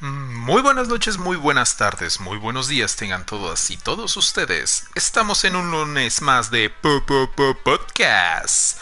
[0.00, 4.86] Muy buenas noches, muy buenas tardes, muy buenos días tengan todas y todos ustedes.
[4.94, 6.70] Estamos en un lunes más de
[7.64, 8.80] Podcast.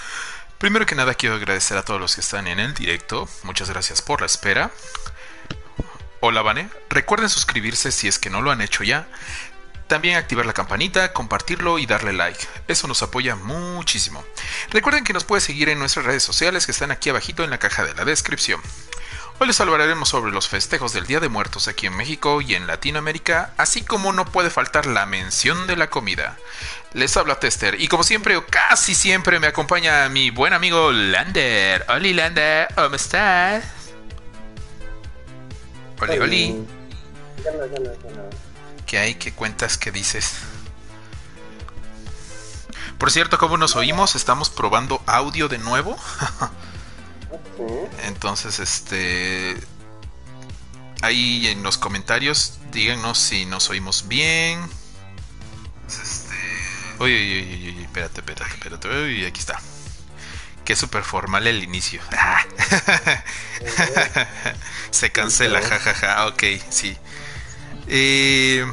[0.58, 3.30] Primero que nada quiero agradecer a todos los que están en el directo.
[3.44, 4.70] Muchas gracias por la espera.
[6.20, 6.68] Hola, Vane.
[6.90, 9.08] Recuerden suscribirse si es que no lo han hecho ya.
[9.86, 12.46] También activar la campanita, compartirlo y darle like.
[12.68, 14.22] Eso nos apoya muchísimo.
[14.68, 17.58] Recuerden que nos puede seguir en nuestras redes sociales que están aquí abajito en la
[17.58, 18.60] caja de la descripción.
[19.38, 22.66] Hoy les hablaremos sobre los festejos del Día de Muertos aquí en México y en
[22.66, 26.38] Latinoamérica, así como no puede faltar la mención de la comida.
[26.94, 31.84] Les habla Tester y como siempre o casi siempre me acompaña mi buen amigo Lander.
[31.86, 33.64] Hola Lander, ¿cómo estás?
[36.00, 36.54] Hola, hola.
[38.86, 39.16] ¿Qué hay?
[39.16, 39.76] ¿Qué cuentas?
[39.76, 40.32] ¿Qué dices?
[42.96, 44.16] Por cierto, ¿cómo nos oímos?
[44.16, 45.94] Estamos probando audio de nuevo.
[48.04, 49.56] Entonces, este.
[51.02, 54.60] Ahí en los comentarios, díganos si nos oímos bien.
[55.86, 56.34] Este.
[56.98, 58.88] Uy, uy, uy, uy, espérate, espérate, espérate.
[58.88, 59.60] Uy, aquí está.
[60.64, 62.00] Qué súper formal el inicio.
[64.90, 66.26] Se cancela, jajaja.
[66.26, 66.96] Ok, sí.
[67.88, 68.66] Eh,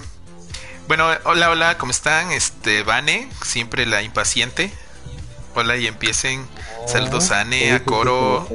[0.87, 2.31] bueno, hola, hola, ¿cómo están?
[2.31, 4.71] Este, Vane, siempre la impaciente.
[5.55, 6.45] Hola y empiecen.
[6.87, 8.47] Saludos a Ane, a Coro.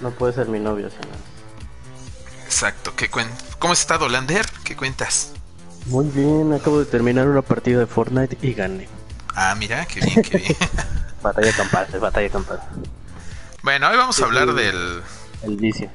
[0.00, 0.90] No puede ser mi novio,
[2.44, 2.94] Exacto.
[2.96, 4.46] ¿Qué cuen ¿Cómo has estado, Lander?
[4.64, 5.32] ¿Qué cuentas?
[5.86, 8.88] Muy bien, acabo de terminar una partida de Fortnite y gané.
[9.34, 10.56] Ah, mira, qué bien, qué bien.
[11.22, 12.60] batalla campal, batalla campal.
[13.62, 15.02] Bueno, hoy vamos a hablar del...
[15.42, 15.90] El vicio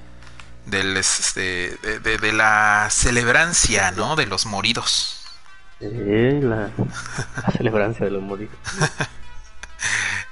[0.66, 4.16] del este, de, la celebrancia, ¿no?
[4.16, 5.17] De los moridos.
[5.80, 6.69] Sí, la,
[7.58, 8.56] celebrancia de los moridos.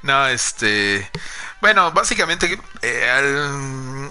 [0.04, 1.10] no, este,
[1.62, 3.50] bueno, básicamente eh,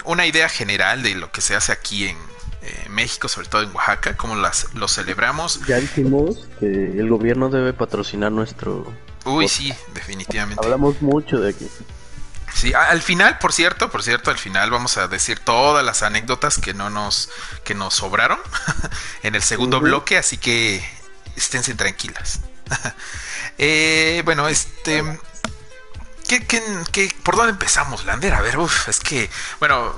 [0.05, 2.17] una idea general de lo que se hace aquí en
[2.63, 5.61] eh, México, sobre todo en Oaxaca, cómo las lo celebramos.
[5.67, 8.93] Ya dijimos que el gobierno debe patrocinar nuestro.
[9.25, 10.65] Uy, sí, definitivamente.
[10.65, 11.69] Hablamos mucho de aquí.
[12.55, 16.59] Sí, al final, por cierto, por cierto, al final vamos a decir todas las anécdotas
[16.59, 17.31] que no nos,
[17.63, 18.39] que nos sobraron
[19.23, 20.83] en el segundo bloque, así que
[21.37, 22.41] esténse tranquilas.
[23.59, 25.03] eh, bueno, este,
[26.29, 26.63] ¿qué, qué,
[26.93, 28.35] qué, por dónde empezamos, Lander?
[28.35, 29.95] A ver, uf, es que, bueno,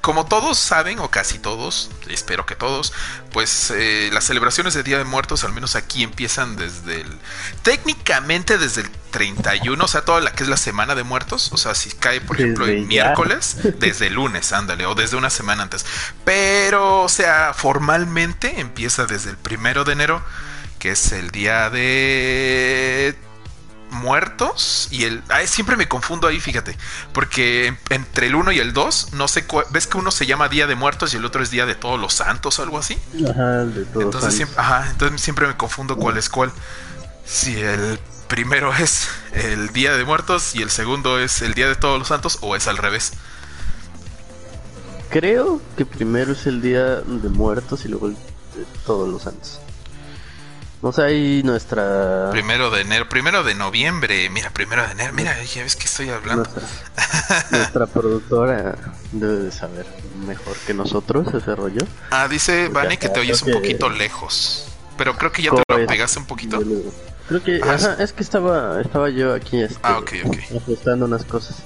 [0.00, 2.92] como todos saben, o casi todos, espero que todos,
[3.32, 7.18] pues eh, las celebraciones de Día de Muertos, al menos aquí, empiezan desde el.
[7.62, 11.56] técnicamente desde el 31, o sea, toda la que es la semana de muertos, o
[11.56, 15.62] sea, si cae, por ejemplo, el miércoles, desde el lunes, ándale, o desde una semana
[15.62, 15.86] antes.
[16.24, 20.22] Pero, o sea, formalmente empieza desde el primero de enero,
[20.80, 23.16] que es el día de
[23.92, 25.22] muertos y el...
[25.46, 26.76] siempre me confundo ahí, fíjate.
[27.12, 30.66] Porque entre el 1 y el 2, no sé, ves que uno se llama Día
[30.66, 32.98] de Muertos y el otro es Día de Todos los Santos o algo así.
[33.28, 36.52] Ajá, de todos entonces, siempre, ajá, entonces siempre me confundo cuál es cuál.
[37.24, 37.98] Si el
[38.28, 42.08] primero es el Día de Muertos y el segundo es el Día de Todos los
[42.08, 43.12] Santos o es al revés.
[45.10, 49.60] Creo que primero es el Día de Muertos y luego el de Todos los Santos.
[50.82, 52.30] No sé, ahí nuestra...
[52.32, 56.08] Primero de enero, primero de noviembre, mira, primero de enero, mira, ya ves que estoy
[56.08, 56.48] hablando.
[57.52, 58.76] Nuestra, productora
[59.12, 59.86] debe de saber
[60.26, 61.86] mejor que nosotros ese rollo.
[62.10, 64.66] Ah, dice pues Vane que te oyes un poquito lejos,
[64.98, 66.60] pero creo que ya te lo pegaste un poquito.
[67.28, 70.36] Creo que, ajá, es que estaba, estaba yo aquí este, ah, ok, ok.
[70.56, 71.58] ajustando unas cosas.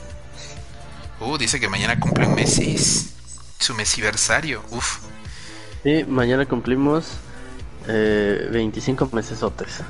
[1.20, 3.14] Uh, dice que mañana cumple un mes,
[3.58, 4.98] su mesiversario, uf.
[5.82, 7.12] Sí, mañana cumplimos
[7.88, 9.82] eh, 25 meses o tres.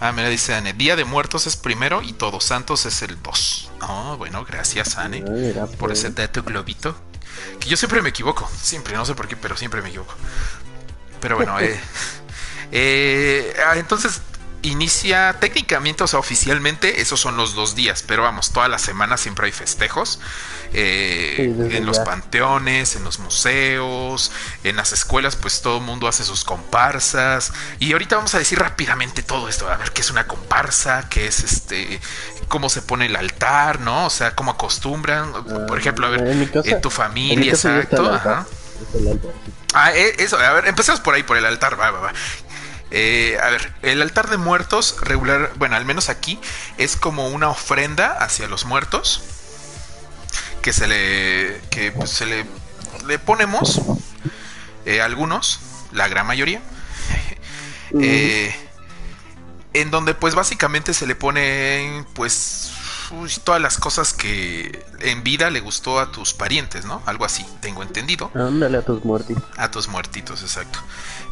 [0.00, 3.70] Ah, mira, dice Anne, Día de Muertos es primero y Todos Santos es el 2.
[3.82, 5.22] Oh, bueno, gracias, Anne,
[5.60, 5.98] ah, por pues.
[5.98, 6.96] ese dato globito.
[7.58, 10.14] Que yo siempre me equivoco, siempre, no sé por qué, pero siempre me equivoco.
[11.20, 11.78] Pero bueno, eh,
[12.72, 14.22] eh, ah, entonces
[14.62, 19.16] inicia técnicamente, o sea, oficialmente, esos son los dos días, pero vamos, toda la semana
[19.16, 20.20] siempre hay festejos.
[20.72, 24.30] Eh, en los panteones, en los museos,
[24.62, 27.52] en las escuelas, pues todo el mundo hace sus comparsas.
[27.80, 31.26] Y ahorita vamos a decir rápidamente todo esto, a ver qué es una comparsa, qué
[31.26, 32.00] es este,
[32.48, 34.06] cómo se pone el altar, ¿no?
[34.06, 38.20] O sea, cómo acostumbran, por ah, ejemplo, a ver, en, tu familia, exacto.
[39.72, 42.12] Ah, eh, eso, a ver, empecemos por ahí, por el altar, va, va, va.
[42.90, 46.38] Eh, a ver, el altar de muertos regular, bueno, al menos aquí,
[46.76, 49.22] es como una ofrenda hacia los muertos
[50.62, 52.46] que se le, que pues, se le,
[53.06, 53.80] le ponemos
[54.86, 55.60] eh, algunos,
[55.92, 56.60] la gran mayoría,
[58.00, 58.54] eh,
[59.72, 62.72] en donde pues básicamente se le pone pues
[63.44, 67.02] todas las cosas que en vida le gustó a tus parientes, ¿no?
[67.06, 68.30] Algo así, tengo entendido.
[68.34, 69.42] Ándale a tus muertitos.
[69.56, 70.80] A tus muertitos, exacto.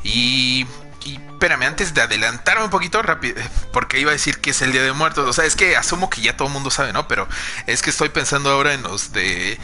[0.02, 0.66] Y
[1.08, 3.40] y espérame, antes de adelantarme un poquito rápido,
[3.72, 6.10] porque iba a decir que es el Día de Muertos, o sea, es que asumo
[6.10, 7.08] que ya todo el mundo sabe, ¿no?
[7.08, 7.26] Pero
[7.66, 9.58] es que estoy pensando ahora en los de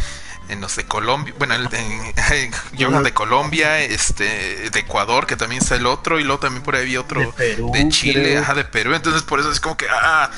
[0.48, 1.64] en los de Colombia, bueno, en,
[2.72, 6.76] yo de Colombia, este, de Ecuador, que también está el otro, y luego también por
[6.76, 10.30] ahí había otro de, Chile, ajá, de Perú, entonces por eso es como que, ah,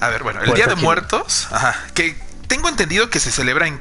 [0.00, 2.16] a ver, bueno, el Día de Muertos, ajá, que
[2.46, 3.80] tengo entendido que se celebra en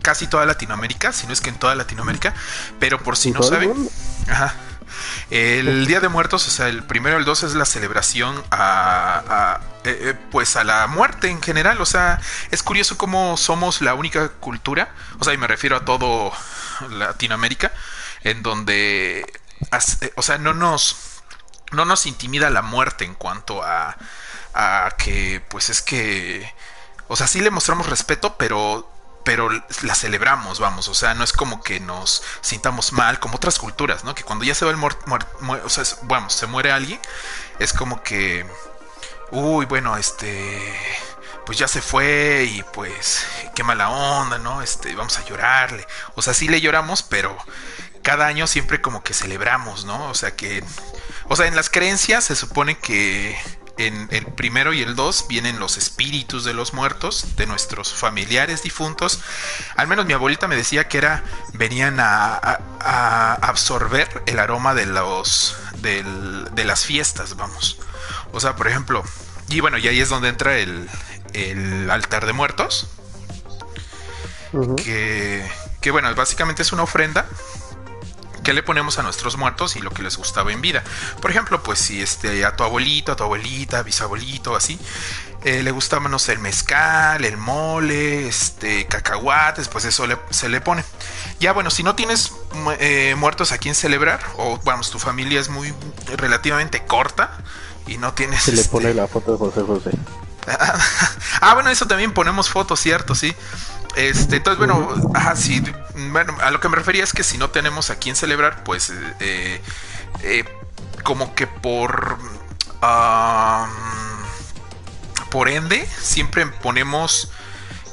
[0.00, 2.34] casi toda Latinoamérica, si no es que en toda Latinoamérica,
[2.80, 3.74] pero por si no saben,
[4.28, 4.54] ajá,
[5.30, 9.98] el Día de Muertos, o sea, el primero el dos es la celebración a, eh,
[10.00, 11.80] eh, pues a la muerte en general.
[11.80, 15.84] O sea, es curioso cómo somos la única cultura, o sea, y me refiero a
[15.84, 16.32] todo
[16.90, 17.72] Latinoamérica,
[18.22, 21.22] en donde, eh, o sea, no nos,
[21.72, 23.96] no nos intimida la muerte en cuanto a,
[24.54, 26.52] a que, pues es que,
[27.08, 28.90] o sea, sí le mostramos respeto, pero
[29.28, 29.50] pero
[29.82, 34.02] la celebramos, vamos, o sea, no es como que nos sintamos mal como otras culturas,
[34.02, 34.14] ¿no?
[34.14, 35.04] Que cuando ya se va el muerto,
[35.62, 36.98] o sea, vamos, se muere alguien,
[37.58, 38.46] es como que,
[39.30, 40.74] uy, bueno, este,
[41.44, 44.62] pues ya se fue y pues qué mala onda, ¿no?
[44.62, 47.36] Este, vamos a llorarle, o sea, sí le lloramos, pero
[48.02, 50.06] cada año siempre como que celebramos, ¿no?
[50.08, 50.64] O sea que,
[51.28, 53.38] o sea, en las creencias se supone que
[53.78, 58.62] en el primero y el dos vienen los espíritus de los muertos, de nuestros familiares
[58.62, 59.20] difuntos.
[59.76, 62.58] Al menos mi abuelita me decía que era, venían a,
[63.40, 67.78] absorber el aroma de los, de las fiestas, vamos.
[68.32, 69.02] O sea, por ejemplo,
[69.48, 70.88] y bueno, y ahí es donde entra el,
[71.32, 72.88] el altar de muertos.
[74.76, 75.46] que,
[75.80, 77.26] que bueno, básicamente es una ofrenda
[78.48, 80.82] qué le ponemos a nuestros muertos y lo que les gustaba en vida.
[81.20, 84.80] Por ejemplo, pues si este, a tu abuelito, a tu abuelita, bisabuelito, así,
[85.44, 90.62] eh, le gustaba, no sé, el mezcal, el mole, este, cacahuates, pues eso se le
[90.62, 90.82] pone.
[91.40, 92.32] Ya bueno, si no tienes
[92.80, 95.74] eh, muertos a quien celebrar, o vamos, tu familia es muy
[96.16, 97.36] relativamente corta
[97.86, 98.44] y no tienes...
[98.44, 99.90] Se le pone este la foto de José José.
[101.42, 103.34] ah, bueno, eso también ponemos fotos, cierto, sí.
[103.96, 105.62] Este, entonces, bueno, ajá, sí,
[106.10, 108.92] bueno, a lo que me refería es que si no tenemos a quién celebrar, pues,
[109.20, 109.60] eh,
[110.22, 110.44] eh,
[111.02, 112.18] como que por,
[115.30, 117.30] por ende, siempre ponemos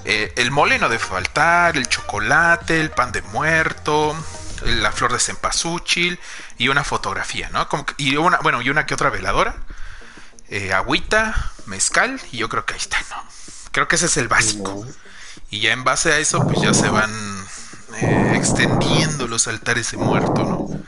[0.04, 4.16] eh, el mole no debe faltar, el chocolate, el pan de muerto,
[4.64, 6.20] la flor de cempasúchil
[6.60, 7.68] y una fotografía, ¿no?
[7.68, 9.56] Como y una, bueno, y una que otra veladora,
[10.74, 13.24] agüita, mezcal y yo creo que ahí está, ¿no?
[13.72, 14.86] Creo que ese es el básico.
[15.50, 17.12] Y ya en base a eso, pues ya se van
[18.02, 20.86] eh, extendiendo los altares de muerto, ¿no?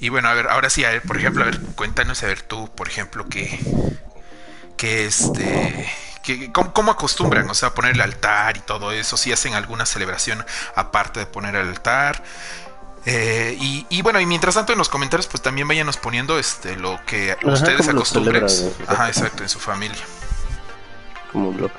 [0.00, 2.42] Y bueno, a ver, ahora sí, a ver, por ejemplo, a ver, cuéntanos, a ver
[2.42, 3.60] tú, por ejemplo, qué,
[4.76, 5.90] qué este,
[6.22, 10.44] que, cómo, acostumbran, o sea, poner el altar y todo eso, si hacen alguna celebración
[10.74, 12.22] aparte de poner el altar.
[13.06, 13.56] Eh,
[13.88, 17.36] y, bueno, y mientras tanto en los comentarios, pues también váyanos poniendo este lo que
[17.42, 18.46] ustedes acostumbran.
[18.86, 20.02] Ajá, exacto, en su familia.
[21.32, 21.70] Como lo,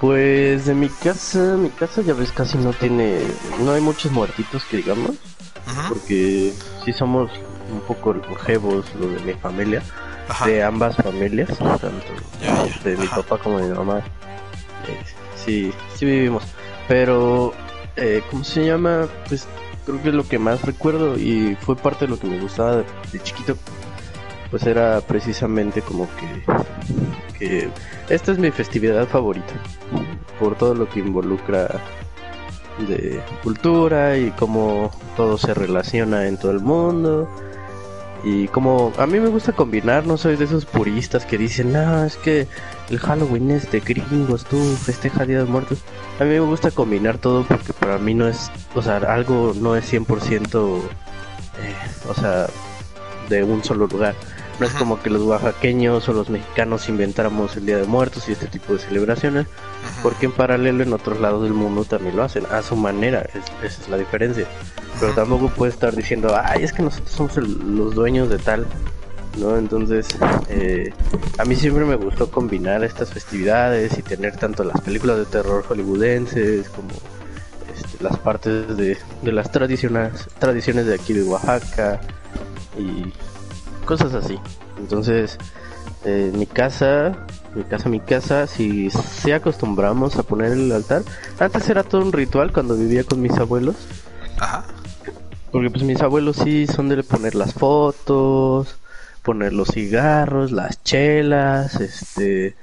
[0.00, 3.20] pues de mi casa, mi casa ya ves casi no tiene,
[3.60, 5.16] no hay muchos muertitos que digamos,
[5.88, 6.52] porque
[6.84, 7.30] sí somos
[7.72, 9.82] un poco longevos lo de mi familia,
[10.44, 11.88] de ambas familias, tanto
[12.84, 13.98] de mi papá como de mi mamá,
[14.86, 15.02] eh,
[15.44, 16.44] sí, sí vivimos,
[16.86, 17.52] pero
[17.96, 19.08] eh, ¿cómo se llama?
[19.28, 19.46] Pues
[19.84, 22.84] creo que es lo que más recuerdo y fue parte de lo que me gustaba
[23.12, 23.56] de chiquito
[24.50, 26.08] pues era precisamente como
[27.38, 27.68] que,
[28.08, 29.52] esta es mi festividad favorita
[30.40, 31.80] por todo lo que involucra
[32.88, 37.28] de cultura y cómo todo se relaciona en todo el mundo
[38.24, 42.04] y como a mí me gusta combinar, no soy de esos puristas que dicen, no,
[42.04, 42.48] es que
[42.90, 45.78] el Halloween es de gringos, tú festeja Día de Muertos.
[46.18, 49.76] A mí me gusta combinar todo porque para mí no es, o sea, algo no
[49.76, 51.74] es 100%, eh,
[52.08, 52.48] o sea,
[53.28, 54.14] de un solo lugar.
[54.58, 58.32] No es como que los oaxaqueños o los mexicanos inventáramos el Día de Muertos y
[58.32, 59.46] este tipo de celebraciones,
[60.02, 63.24] porque en paralelo en otros lados del mundo también lo hacen, a su manera,
[63.62, 64.46] esa es la diferencia.
[64.98, 68.66] Pero tampoco puede estar diciendo, ay, es que nosotros somos los dueños de tal,
[69.38, 69.56] ¿no?
[69.56, 70.08] Entonces,
[70.48, 70.92] eh,
[71.38, 75.62] a mí siempre me gustó combinar estas festividades y tener tanto las películas de terror
[75.68, 76.88] hollywoodenses como
[77.72, 82.00] este, las partes de, de las tradiciones, tradiciones de aquí de Oaxaca
[82.76, 83.12] y
[83.88, 84.38] cosas así.
[84.78, 85.38] Entonces,
[86.04, 91.02] eh, mi casa, mi casa, mi casa, si se acostumbramos a poner el altar.
[91.40, 93.76] Antes era todo un ritual cuando vivía con mis abuelos.
[94.38, 94.66] Ajá.
[95.50, 98.76] Porque pues mis abuelos sí son de poner las fotos,
[99.22, 102.54] poner los cigarros, las chelas, este,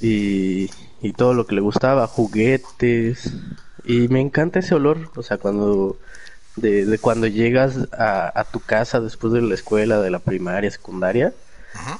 [0.00, 0.68] y,
[1.00, 3.32] y todo lo que le gustaba, juguetes.
[3.84, 5.98] Y me encanta ese olor, o sea, cuando
[6.56, 11.32] de, cuando llegas a, tu casa después de la escuela, de la primaria, secundaria,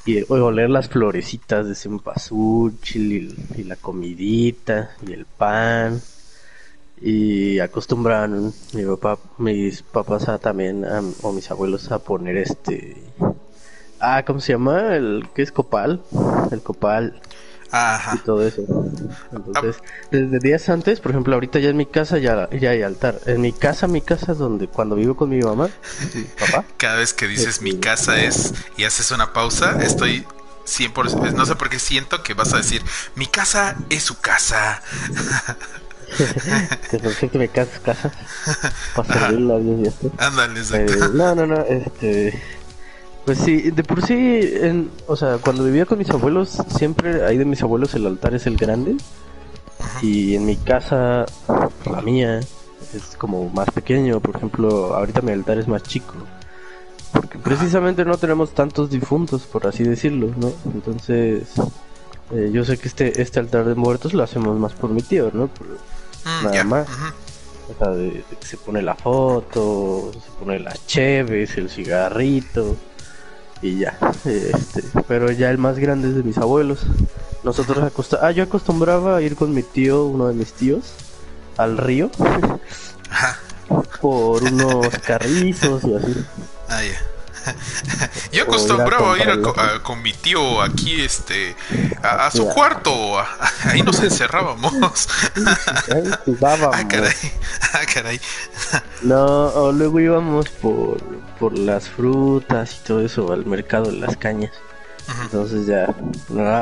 [0.04, 6.00] y oler las florecitas de cempasúchil y, y la comidita y el pan.
[7.04, 10.84] Y acostumbran mi papá, mis papás también,
[11.22, 12.96] o mis abuelos a poner este...
[13.98, 14.94] Ah, ¿cómo se llama?
[14.96, 16.00] El que es copal.
[16.50, 17.20] El copal.
[17.72, 18.16] Ajá.
[18.16, 18.62] y todo eso.
[19.32, 23.18] Entonces, desde días antes, por ejemplo, ahorita ya en mi casa ya, ya hay altar.
[23.26, 25.70] En mi casa, mi casa es donde cuando vivo con mi mamá,
[26.14, 26.64] mi papá.
[26.76, 30.26] Cada vez que dices mi este, casa es y haces una pausa, estoy
[30.66, 32.82] 100%, no sé por qué siento que vas a decir,
[33.14, 34.82] mi casa es su casa.
[36.90, 38.12] que que me casa casa
[38.94, 40.92] para a Dios Ándale, exacto.
[40.92, 42.38] Eh, no, no, no, este
[43.24, 47.38] pues sí, de por sí, en, o sea, cuando vivía con mis abuelos, siempre ahí
[47.38, 48.96] de mis abuelos el altar es el grande.
[50.00, 51.26] Y en mi casa,
[51.90, 54.20] la mía, es como más pequeño.
[54.20, 56.14] Por ejemplo, ahorita mi altar es más chico.
[57.12, 60.52] Porque precisamente no tenemos tantos difuntos, por así decirlo, ¿no?
[60.74, 61.52] Entonces,
[62.32, 65.30] eh, yo sé que este, este altar de muertos lo hacemos más por mi tío,
[65.32, 65.46] ¿no?
[66.24, 66.88] Mm, nada más.
[67.70, 72.76] O sea, de, que se pone la foto, se pone las cheves, el cigarrito
[73.62, 73.98] y ya.
[74.24, 76.80] Este, pero ya el más grande es de mis abuelos.
[77.44, 78.28] Nosotros acostumbramos...
[78.28, 80.92] Ah, yo acostumbraba a ir con mi tío, uno de mis tíos,
[81.56, 82.10] al río.
[84.00, 86.14] Por unos carrizos y así.
[86.68, 87.11] Ah, ya.
[88.32, 89.42] Yo acostumbraba a ir
[89.82, 91.56] con mi tío aquí, este,
[92.02, 93.18] a, su cuarto.
[93.64, 94.72] ahí nos encerrábamos.
[96.42, 97.14] ah, caray.
[97.72, 98.20] Ah, caray.
[99.02, 101.02] No, luego íbamos por,
[101.38, 104.52] por las frutas y todo eso al mercado de las cañas.
[105.24, 105.94] Entonces ya,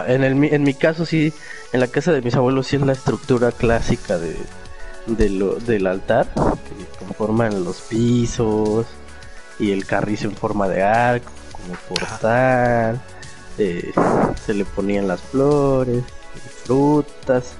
[0.07, 1.33] en, el, en mi caso sí,
[1.73, 4.37] en la casa de mis abuelos sí es la estructura clásica de,
[5.07, 8.87] de lo, del altar, que conforman los pisos,
[9.61, 13.01] y el carrizo en forma de arco, como portal.
[13.59, 13.93] Eh,
[14.45, 16.03] se le ponían las flores,
[16.65, 17.53] frutas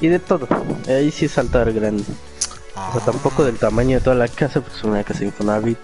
[0.00, 0.46] y de todo.
[0.88, 2.04] Ahí sí es altar grande.
[2.74, 5.78] O sea, tampoco del tamaño de toda la casa, pues es una casa Infonavit.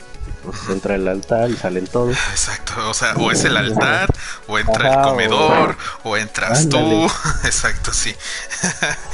[0.44, 2.16] Pues entra el altar y salen todos.
[2.30, 4.08] Exacto, o sea, o es el altar,
[4.46, 6.78] o entra el comedor, o, entras tú.
[7.44, 8.14] Exacto, sí.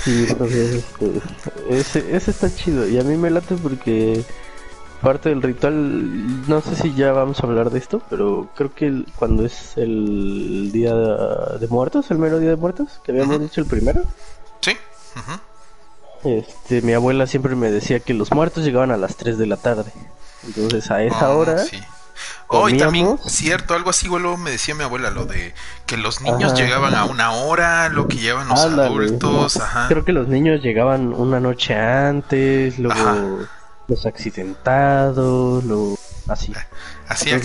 [0.04, 0.84] sí, entonces,
[1.70, 2.86] este, ese, ese está chido.
[2.86, 4.24] Y a mí me late porque
[5.02, 9.04] parte del ritual, no sé si ya vamos a hablar de esto, pero creo que
[9.16, 13.66] cuando es el día de, muertos, el mero día de muertos, que habíamos dicho el
[13.66, 14.02] primero.
[14.60, 14.76] Sí.
[16.24, 19.56] Este, mi abuela siempre me decía que los muertos llegaban a las 3 de la
[19.56, 19.92] tarde.
[20.46, 21.78] Entonces a esa ah, hora sí.
[22.48, 25.54] Oh, también, cierto, algo así, luego me decía mi abuela, lo de
[25.86, 29.88] que los niños llegaban a una hora, lo que llevan los adultos, ajá.
[29.88, 33.46] Creo que los niños llegaban una noche antes, luego
[33.88, 35.96] los accidentados, lo
[36.28, 36.52] así.
[37.08, 37.40] Así a,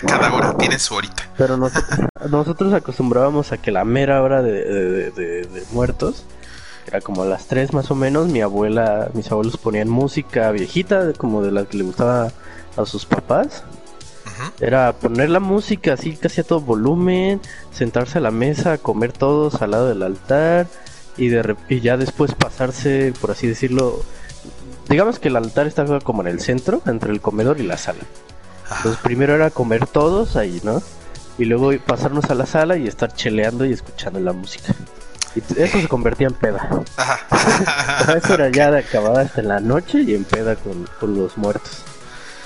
[0.00, 1.30] cada hora, tiene su horita.
[1.36, 1.56] Pero
[2.30, 6.24] nosotros, acostumbrábamos a que la mera hora de, muertos,
[6.86, 11.12] era como a las 3 más o menos, mi abuela, mis abuelos ponían música viejita,
[11.14, 12.32] como de la que le gustaba
[12.76, 13.64] a sus papás.
[14.60, 17.40] Era poner la música así casi a todo volumen,
[17.70, 20.66] sentarse a la mesa, comer todos al lado del altar
[21.16, 24.02] y, de, y ya después pasarse, por así decirlo,
[24.88, 28.00] digamos que el altar estaba como en el centro, entre el comedor y la sala.
[28.76, 30.82] Entonces primero era comer todos ahí, ¿no?
[31.38, 34.74] Y luego pasarnos a la sala y estar cheleando y escuchando la música.
[35.34, 36.68] Y eso se convertía en peda.
[38.16, 41.82] eso era ya de acabada hasta en la noche y en peda con, los muertos.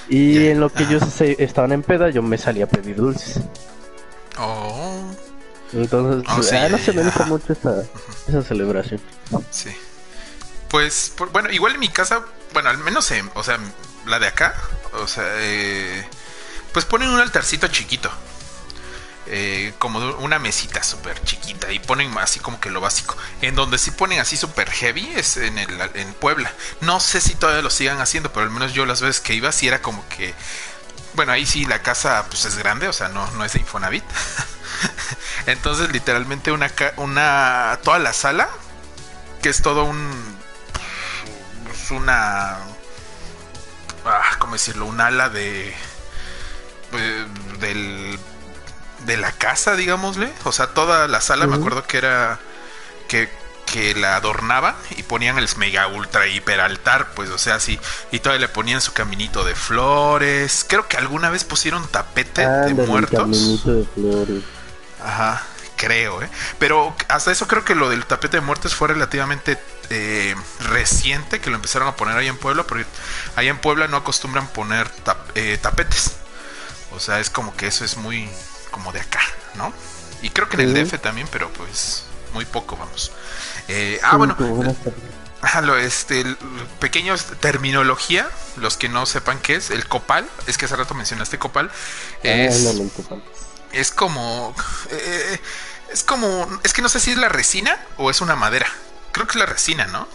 [0.09, 3.41] Y en lo que ellos estaban en peda, yo me salía a pedir dulces.
[4.39, 5.01] Oh.
[5.73, 7.83] Entonces, oh, ah, no se me gusta mucho esa,
[8.29, 9.01] esa celebración.
[9.51, 9.71] Sí.
[10.77, 13.59] Pues, bueno, igual en mi casa, bueno, al menos, en, o sea,
[14.05, 14.55] la de acá,
[14.93, 16.07] o sea, eh,
[16.75, 18.11] pues ponen un altarcito chiquito.
[19.27, 23.17] Eh, como una mesita súper chiquita y ponen así como que lo básico.
[23.41, 26.53] En donde sí ponen así súper heavy es en, el, en Puebla.
[26.83, 29.53] No sé si todavía lo sigan haciendo, pero al menos yo las veces que iba
[29.53, 30.35] sí era como que...
[31.15, 34.05] Bueno, ahí sí la casa pues es grande, o sea, no, no es de Infonavit.
[35.47, 37.79] Entonces literalmente una, una...
[37.83, 38.51] Toda la sala,
[39.41, 40.36] que es todo un
[41.91, 42.57] una.
[44.05, 44.87] Ah, ¿Cómo decirlo?
[44.87, 45.75] Un ala de.
[46.93, 47.27] Eh,
[47.61, 48.19] del.
[49.05, 50.33] De la casa, digámosle.
[50.45, 52.41] O sea, toda la sala, me acuerdo que era.
[53.09, 53.29] Que,
[53.67, 57.79] que la adornaban y ponían el mega ultra hiper altar, pues, o sea, así.
[58.11, 60.65] Y todavía le ponían su caminito de flores.
[60.69, 63.65] Creo que alguna vez pusieron tapete de muertos.
[63.65, 64.45] de flores.
[65.05, 65.43] Ajá
[65.77, 66.29] creo, ¿eh?
[66.59, 69.57] Pero hasta eso creo que lo del tapete de muertes fue relativamente
[69.91, 72.87] eh, reciente que lo empezaron a poner ahí en Puebla, porque
[73.37, 74.91] ahí en Puebla no acostumbran poner
[75.35, 76.13] eh, tapetes.
[76.93, 78.29] O sea, es como que eso es muy
[78.71, 79.21] como de acá,
[79.55, 79.73] ¿no?
[80.23, 83.13] Y creo que en el DF también, pero pues muy poco, vamos.
[83.69, 84.37] Eh, ah, bueno.
[85.63, 86.25] lo, este,
[86.79, 91.39] pequeños terminología, los que no sepan qué es, el copal, es que hace rato mencionaste
[91.39, 92.67] copal, ah, es,
[93.73, 94.55] es como,
[94.91, 95.41] eh,
[95.93, 98.67] es como, es que no sé si es la resina o es una madera,
[99.17, 100.07] creo que es la resina, ¿no?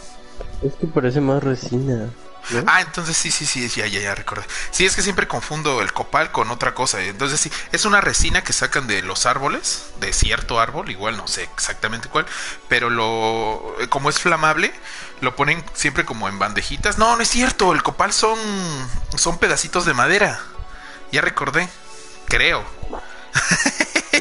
[0.62, 2.08] Es que parece más resina.
[2.67, 4.46] Ah, entonces sí, sí, sí, ya, ya, ya recordé.
[4.70, 7.01] Sí, es que siempre confundo el copal con otra cosa.
[7.01, 11.27] Entonces sí, es una resina que sacan de los árboles, de cierto árbol, igual no
[11.27, 12.27] sé exactamente cuál,
[12.67, 14.72] pero lo, como es flamable,
[15.20, 17.00] lo ponen siempre como en bandejitas.
[17.00, 18.38] No, no es cierto, el copal son,
[19.15, 20.39] son pedacitos de madera.
[21.12, 21.67] Ya recordé,
[22.27, 22.63] creo.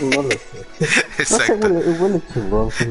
[0.01, 0.67] No lo sé.
[1.19, 1.67] Exacto.
[1.67, 2.23] huele.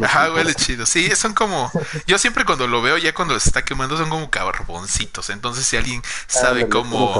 [0.06, 0.86] Ajá, huele chido.
[0.86, 1.72] Sí, son como.
[2.06, 5.30] Yo siempre cuando lo veo, ya cuando se está quemando, son como carboncitos.
[5.30, 7.20] Entonces, si alguien sabe cómo.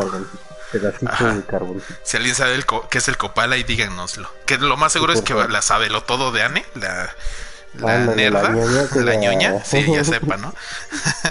[2.04, 4.32] Si alguien sabe qué es el copal, ahí díganoslo.
[4.46, 7.10] Que lo más seguro es que la sabe lo todo de Anne, la,
[7.76, 10.54] la nerda, la ñoña, sí, ya sepa, ¿no?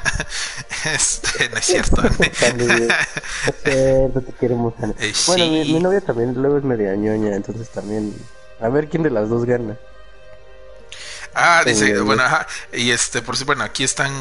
[0.94, 2.02] este, no es cierto.
[2.02, 2.10] no
[4.22, 8.14] te queremos, eh, bueno, mi, novia también luego es media ñoña, entonces también
[8.60, 9.76] a ver quién de las dos gana.
[11.34, 14.12] Ah, dice, bueno, ajá, y este, por si, bueno, aquí están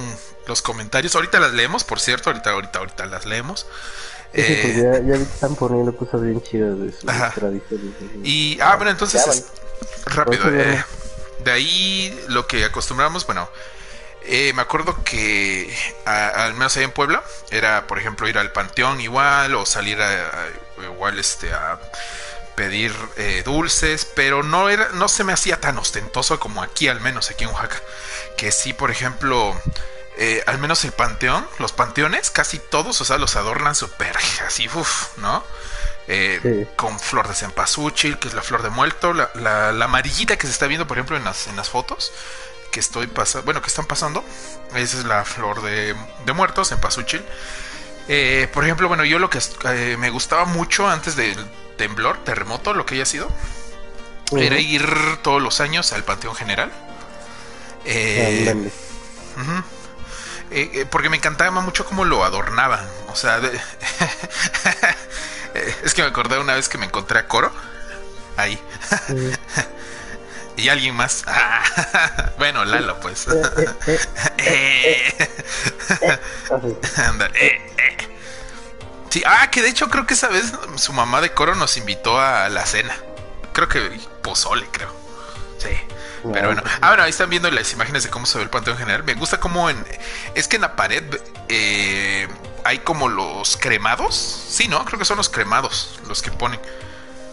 [0.48, 1.16] los comentarios.
[1.16, 3.66] Ahorita las leemos, por cierto, ahorita, ahorita, ahorita las leemos.
[4.34, 7.94] Eh, ya, están poniendo cosas bien chidas de sus tradiciones.
[8.24, 9.46] Y, ah, bueno, entonces,
[10.06, 10.84] rápido, eh,
[11.39, 13.50] de ahí lo que acostumbramos, bueno,
[14.24, 15.74] eh, me acuerdo que
[16.06, 20.48] al menos ahí en Puebla era, por ejemplo, ir al panteón igual o salir a,
[20.84, 21.79] igual este a
[22.56, 27.00] pedir eh, dulces, pero no era, no se me hacía tan ostentoso como aquí, al
[27.00, 27.79] menos aquí en Oaxaca.
[28.36, 29.56] Que sí, por ejemplo,
[30.17, 34.67] eh, al menos el panteón, los panteones, casi todos, o sea, los adornan súper así,
[34.74, 35.44] uff, ¿no?
[36.09, 40.48] Eh, con flor de cempasúchil, que es la flor de muerto, la, la, amarillita que
[40.48, 42.13] se está viendo, por ejemplo, en las, en las fotos
[42.72, 44.24] que estoy pasando, bueno, que están pasando,
[44.74, 47.22] esa es la flor de, de muertos, cempasúchil.
[48.53, 49.39] por ejemplo, bueno, yo lo que
[49.98, 51.35] me gustaba mucho antes del
[51.77, 53.29] temblor, terremoto, lo que haya sido,
[54.35, 54.85] era ir
[55.22, 56.72] todos los años al Panteón General.
[57.85, 58.70] Eh,
[60.51, 62.85] eh, eh, porque me encantaba mucho cómo lo adornaban.
[63.09, 63.39] O sea,
[65.83, 67.51] es que me acordé una vez que me encontré a Coro
[68.37, 68.59] ahí.
[70.57, 71.24] y alguien más.
[72.37, 73.27] bueno, Lalo, pues.
[79.09, 82.20] Sí, ah, que de hecho creo que esa vez su mamá de coro nos invitó
[82.20, 82.96] a la cena.
[83.53, 84.93] Creo que pozole, creo.
[85.57, 85.70] Sí.
[86.34, 88.77] Pero bueno, ah, bueno, ahí están viendo las imágenes de cómo se ve el panteón
[88.77, 89.03] general.
[89.03, 89.77] Me gusta como en.
[90.36, 91.03] Es que en la pared
[91.50, 92.27] eh,
[92.64, 94.16] hay como los cremados.
[94.16, 94.84] Sí, ¿no?
[94.86, 96.60] Creo que son los cremados los que ponen.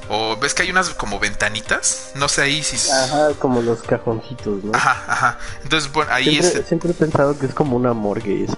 [0.09, 2.12] O ves que hay unas como ventanitas.
[2.14, 2.90] No sé ahí si.
[2.90, 4.75] Ajá, como los cajoncitos, ¿no?
[4.75, 5.38] Ajá, ajá.
[5.62, 6.66] Entonces, bueno, ahí siempre, es.
[6.66, 8.57] Siempre he pensado que es como una morgue eso.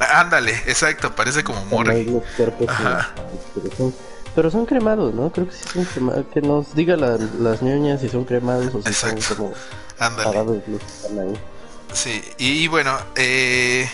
[0.00, 2.22] Ándale, exacto, parece como morgue.
[4.34, 5.30] Pero, son, cremados, ¿no?
[5.30, 6.24] Creo que sí son cremados.
[6.32, 9.52] Que nos diga las ñoñas si son cremados o si son como
[9.98, 10.62] Ándale.
[11.92, 13.88] Sí, y, bueno, eh,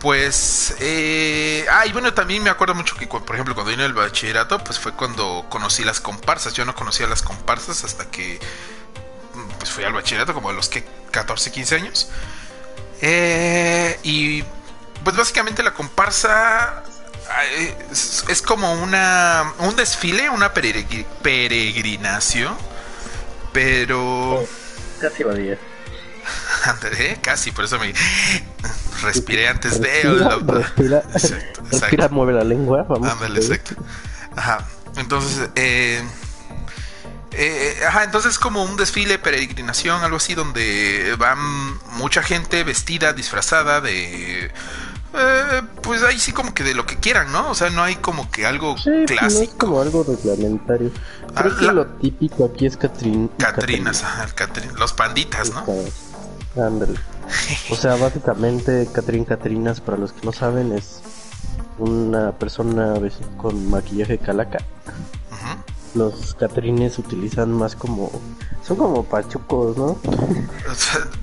[0.00, 3.92] pues, eh, ah, y bueno, también me acuerdo mucho que, por ejemplo, cuando vine al
[3.92, 6.54] bachillerato, pues fue cuando conocí las comparsas.
[6.54, 8.38] Yo no conocía las comparsas hasta que,
[9.58, 12.08] pues fui al bachillerato, como a los que 14, 15 años.
[13.02, 14.42] Eh, y
[15.04, 16.82] pues básicamente la comparsa
[17.90, 22.54] es, como una un desfile, una peregrinación,
[23.52, 24.44] pero
[25.00, 25.34] casi va
[26.98, 27.18] ¿eh?
[27.22, 27.94] casi, por eso me
[29.02, 30.02] respiré antes de
[30.46, 31.02] respira,
[31.70, 33.10] respira, mueve la lengua, vamos.
[33.10, 33.74] Ándale, exacto.
[34.36, 34.66] Ajá.
[34.96, 36.02] Entonces, eh,
[37.32, 41.38] eh, ajá, entonces como un desfile, peregrinación, algo así, donde van
[41.92, 44.50] mucha gente vestida, disfrazada de
[45.14, 47.50] eh, pues ahí sí como que de lo que quieran, ¿no?
[47.50, 49.04] O sea, no hay como que algo clásico.
[49.06, 50.90] Pues no es como algo reglamentario.
[51.34, 54.04] Creo que lo típico aquí es Catrin Catrinas,
[54.78, 55.64] los panditas, ¿no?
[56.62, 56.98] Ándale.
[57.70, 61.00] o sea, básicamente Catrín Catrinas, para los que no saben, es
[61.78, 62.94] una persona
[63.36, 64.58] con maquillaje calaca.
[65.94, 68.12] Los Catrines utilizan más como
[68.62, 69.98] son como pachucos, ¿no?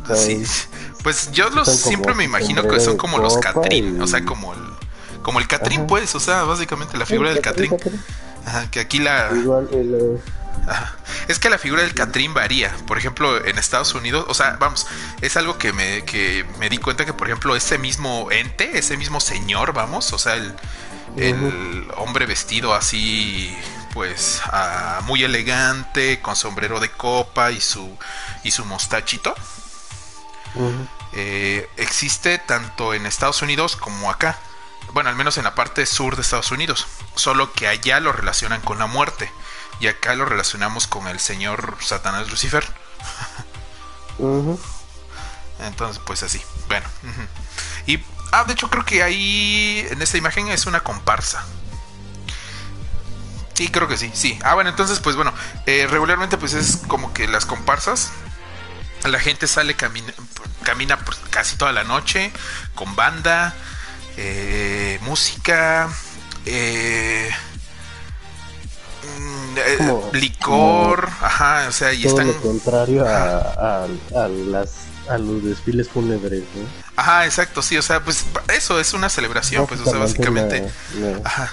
[0.15, 0.43] sí.
[1.07, 4.59] Pues yo los siempre me imagino que son como los Catrín, o sea, como el
[5.21, 7.73] como el Catrín, pues, o sea, básicamente la figura del Catrín.
[8.45, 10.19] Ajá, que aquí la igual el,
[11.29, 12.75] Es que la figura del Catrín varía.
[12.85, 14.85] Por ejemplo, en Estados Unidos, o sea, vamos,
[15.21, 18.97] es algo que me, que me di cuenta que, por ejemplo, ese mismo ente, ese
[18.97, 20.53] mismo señor, vamos, o sea, el,
[21.15, 23.55] el hombre vestido así,
[23.93, 24.41] pues,
[25.03, 27.97] muy elegante, con sombrero de copa y su,
[28.43, 29.33] y su mostachito.
[31.19, 34.37] Eh, existe tanto en Estados Unidos como acá.
[34.93, 36.85] Bueno, al menos en la parte sur de Estados Unidos.
[37.15, 39.31] Solo que allá lo relacionan con la muerte.
[39.79, 42.63] Y acá lo relacionamos con el señor Satanás Lucifer.
[45.59, 46.39] Entonces, pues así.
[46.67, 46.85] Bueno.
[47.87, 51.43] Y, ah, de hecho creo que ahí, en esta imagen es una comparsa.
[53.55, 54.37] Sí, creo que sí, sí.
[54.43, 55.33] Ah, bueno, entonces, pues bueno,
[55.65, 58.11] eh, regularmente pues es como que las comparsas,
[59.05, 60.13] la gente sale, camina,
[60.63, 62.31] camina casi toda la noche
[62.75, 63.53] con banda,
[64.17, 65.89] eh, música,
[66.45, 67.29] eh,
[69.03, 74.73] mm, eh, licor, ajá, o sea, y todo lo contrario a, a, las
[75.09, 76.67] a los desfiles fúnebres, ¿no?
[76.95, 80.67] Ajá, exacto, sí, o sea, pues eso es una celebración, pues, o sea, básicamente,
[81.23, 81.51] ajá.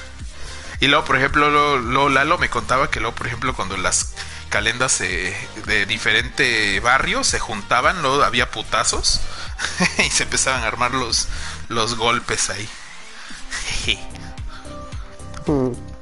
[0.81, 4.13] Y luego, por ejemplo, lo, Lalo me contaba que luego, por ejemplo, cuando las
[4.49, 9.21] calendas de diferente barrio se juntaban, luego había putazos
[10.07, 11.29] y se empezaban a armar los,
[11.69, 12.69] los golpes ahí.
[15.47, 15.73] Hmm.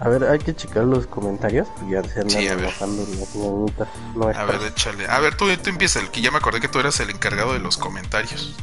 [0.00, 1.68] A ver, hay que checar los comentarios.
[1.88, 2.74] Ya se andan sí, a ver.
[2.82, 5.06] No a ver, échale.
[5.06, 7.52] A ver, tú, tú empieza, el que ya me acordé que tú eras el encargado
[7.52, 8.54] de los comentarios.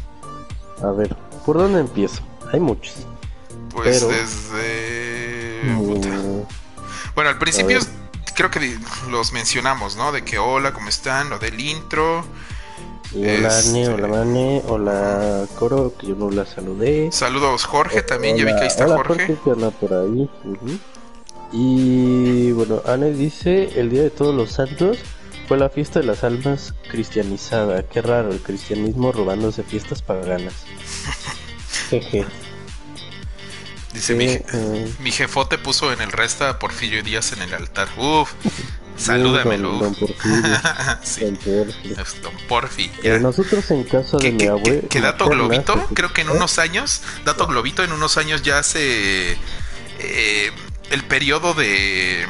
[0.83, 2.21] A ver, ¿por dónde empiezo?
[2.51, 3.07] Hay muchos.
[3.73, 5.61] Pues desde.
[5.63, 6.43] Mm.
[7.15, 7.79] Bueno, al principio
[8.49, 8.79] creo que
[9.11, 10.11] los mencionamos, ¿no?
[10.11, 11.29] De que hola, ¿cómo están?
[11.29, 12.25] Lo del intro.
[13.13, 13.87] Hola este...
[13.87, 17.11] hola Mane, hola Coro, que yo no la saludé.
[17.11, 19.37] Saludos Jorge también, ya vi que ahí está Jorge.
[19.43, 20.29] Jorge por ahí.
[21.51, 24.97] Y bueno, Anne dice, el Día de Todos los Santos
[25.47, 27.83] fue la fiesta de las almas cristianizada.
[27.83, 30.65] Qué raro, el cristianismo robándose fiestas paganas.
[31.89, 32.25] Jeje.
[33.93, 34.93] Dice, mi, eh.
[34.99, 37.89] mi jefote puso en el resta a Porfirio Díaz en el altar.
[37.97, 38.31] Uf,
[38.97, 39.71] salúdamelo.
[39.73, 40.59] Don, Porfirio.
[41.03, 41.25] sí.
[42.21, 42.91] Don Porfi.
[43.03, 44.87] Eh, nosotros en casa de mi abuelo.
[44.89, 49.37] Que, dato globito, creo que en unos años, dato globito, en unos años ya hace
[49.99, 50.51] eh,
[50.89, 52.25] el periodo de...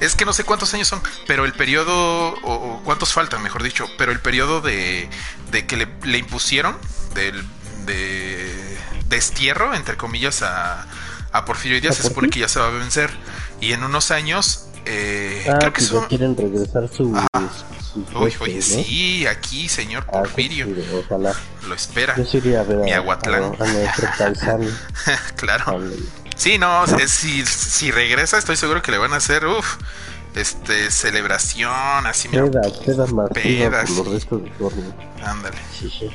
[0.00, 3.88] Es que no sé cuántos años son, pero el periodo, o, cuántos faltan, mejor dicho,
[3.96, 5.08] pero el periodo de,
[5.50, 6.76] de que le, le impusieron
[7.14, 7.42] del,
[7.86, 8.73] de
[9.14, 10.86] destierro, entre comillas, a,
[11.32, 13.10] a Porfirio Díaz, se supone que ya se va a vencer.
[13.60, 16.06] Y en unos años, eh, ah, creo que son...
[16.06, 17.16] quieren regresar su...
[18.14, 20.66] oye, sí, aquí, señor ah, Porfirio.
[21.68, 22.14] Lo espera.
[22.16, 23.54] Yo iría a ver Mi Aguatlán.
[25.36, 25.80] claro.
[26.36, 29.76] Sí, no, si, si regresa, estoy seguro que le van a hacer, uff,
[30.34, 32.44] este, celebración, así, mira.
[32.84, 33.90] Pedas, más pedas.
[33.90, 34.50] Por los restos de
[35.24, 35.56] Ándale.
[35.78, 36.10] Sí, sí.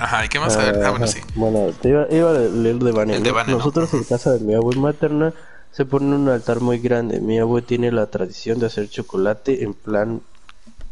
[0.00, 0.56] Ajá, ¿y qué más?
[0.56, 1.20] a ver, ah, bueno, sí.
[1.34, 3.20] Bueno, te iba, iba, a leer de Vane.
[3.20, 5.34] Nosotros en casa de mi abuela materna
[5.72, 7.20] se pone un altar muy grande.
[7.20, 10.22] Mi abuelo tiene la tradición de hacer chocolate en plan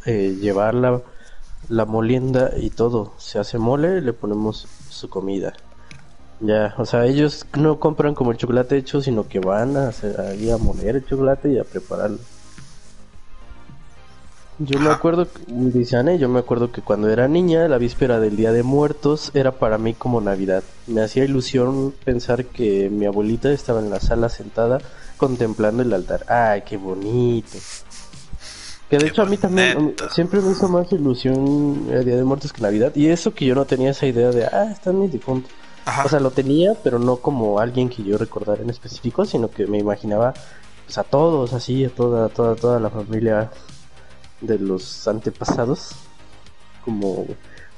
[0.05, 1.01] eh, llevar la,
[1.71, 3.15] la molienda y todo.
[3.17, 5.55] Se hace mole, le ponemos su comida.
[6.41, 10.21] Ya, o sea, ellos no compran como el chocolate hecho, sino que van a, hacer,
[10.21, 12.19] ahí a moler el chocolate y a prepararlo.
[14.61, 18.37] Yo me acuerdo, dice Anne, yo me acuerdo que cuando era niña, la víspera del
[18.37, 20.65] Día de Muertos era para mí como Navidad.
[20.89, 24.81] Me hacía ilusión pensar que mi abuelita estaba en la sala sentada
[25.17, 26.25] contemplando el altar.
[26.29, 27.57] ¡Ay, qué bonito!
[28.91, 32.53] Que de hecho a mí también siempre me hizo más ilusión el Día de Muertos
[32.53, 32.91] que Navidad.
[32.97, 35.53] Y eso que yo no tenía esa idea de, ah, están mis difuntos.
[36.05, 39.69] O sea, lo tenía, pero no como alguien que yo recordara en específico, sino que
[39.69, 40.35] me imaginaba
[40.85, 43.53] pues, a todos así, a toda, toda, toda la familia
[44.41, 45.91] de los antepasados,
[46.85, 47.27] como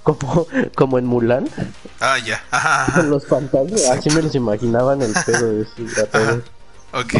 [0.03, 1.49] como, como en Mulan.
[2.01, 2.42] Ah, ya.
[3.05, 6.42] Los fantasmas, así me los imaginaban el pedo de ese
[6.92, 7.14] Ok.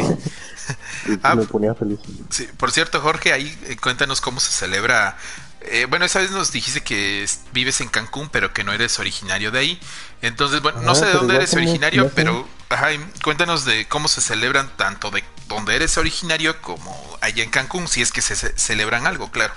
[1.23, 1.99] Ah, me ponía feliz.
[2.29, 5.17] Sí, por cierto, Jorge, ahí eh, cuéntanos cómo se celebra.
[5.63, 9.51] Eh, bueno, esa vez nos dijiste que vives en Cancún, pero que no eres originario
[9.51, 9.81] de ahí.
[10.23, 12.89] Entonces, bueno, no sé de dónde eres originario, pero ajá,
[13.23, 18.01] cuéntanos de cómo se celebran tanto de donde eres originario como allá en Cancún, si
[18.01, 19.53] es que se, celebran algo, claro.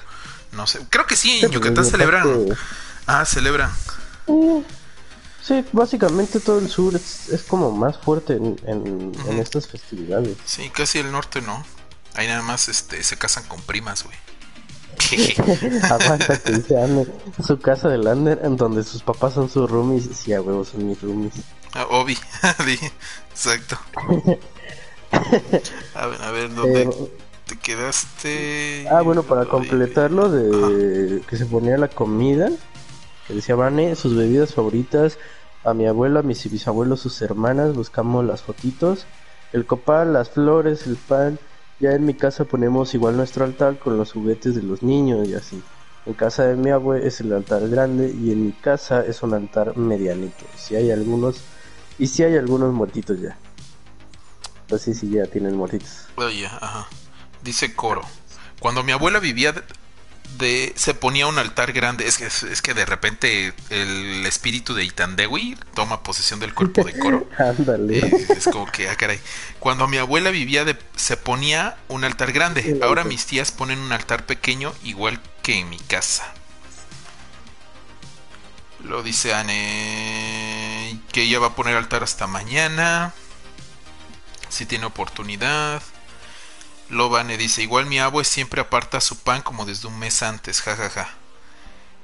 [0.51, 2.45] No sé, creo que sí, en Yucatán celebran.
[3.07, 3.71] Ah, celebran.
[4.27, 4.59] Mm,
[5.41, 10.37] sí, básicamente todo el sur es, como más fuerte en, en, estas festividades.
[10.45, 11.65] Sí, casi el norte no.
[12.15, 14.17] Ahí nada más este, se casan con primas, güey.
[15.89, 16.75] Aguanta que dice
[17.45, 20.09] su casa de Lander, en donde sus papás son sus roomies.
[20.15, 21.33] Sí, a huevos son mis roomies.
[21.75, 22.17] Ah, Obi,
[23.31, 23.77] exacto.
[25.93, 26.89] A ver, a ver, ¿dónde?
[27.45, 28.87] te quedaste?
[28.89, 32.49] Ah, bueno, para completarlo de que se ponía la comida,
[33.27, 35.19] que decía Vane, sus bebidas favoritas,
[35.63, 39.05] a mi abuela, a mis bisabuelos, sus hermanas, buscamos las fotitos,
[39.51, 41.37] el copal, las flores, el pan.
[41.79, 45.35] Ya en mi casa ponemos igual nuestro altar con los juguetes de los niños y
[45.35, 45.61] así.
[46.05, 49.33] En casa de mi abuela es el altar grande y en mi casa es un
[49.33, 50.45] altar medianito.
[50.57, 51.41] Si hay algunos
[51.99, 53.37] y si hay algunos muertitos ya.
[54.61, 56.07] Entonces sí, ya tienen muertitos.
[56.61, 56.87] Ajá.
[57.43, 58.01] Dice Coro.
[58.59, 59.53] Cuando mi abuela vivía
[60.37, 62.07] de, se ponía un altar grande.
[62.07, 66.97] Es que, es que de repente el espíritu de Itandewi toma posesión del cuerpo de
[66.97, 67.27] Coro.
[67.37, 67.99] Ándale.
[67.99, 69.19] Eh, es como que, ah, caray.
[69.59, 72.79] Cuando mi abuela vivía de, se ponía un altar grande.
[72.81, 76.33] Ahora mis tías ponen un altar pequeño igual que en mi casa.
[78.83, 80.42] Lo dice Anne
[81.13, 83.13] que ella va a poner altar hasta mañana.
[84.49, 85.81] Si tiene oportunidad.
[86.89, 91.09] Lobane dice, igual mi abue siempre aparta su pan como desde un mes antes, jajaja.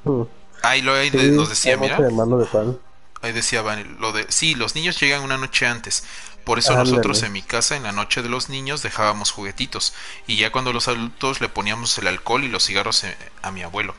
[0.05, 0.21] Mm.
[0.63, 1.97] Ahí lo ahí nos decía, mira.
[3.21, 3.63] Ahí decía
[3.99, 6.03] lo de, sí, los niños llegan una noche antes.
[6.49, 9.93] Por eso nosotros en mi casa en la noche de los niños dejábamos juguetitos.
[10.25, 13.61] Y ya cuando los adultos le poníamos el alcohol y los cigarros eh, a mi
[13.61, 13.93] abuelo.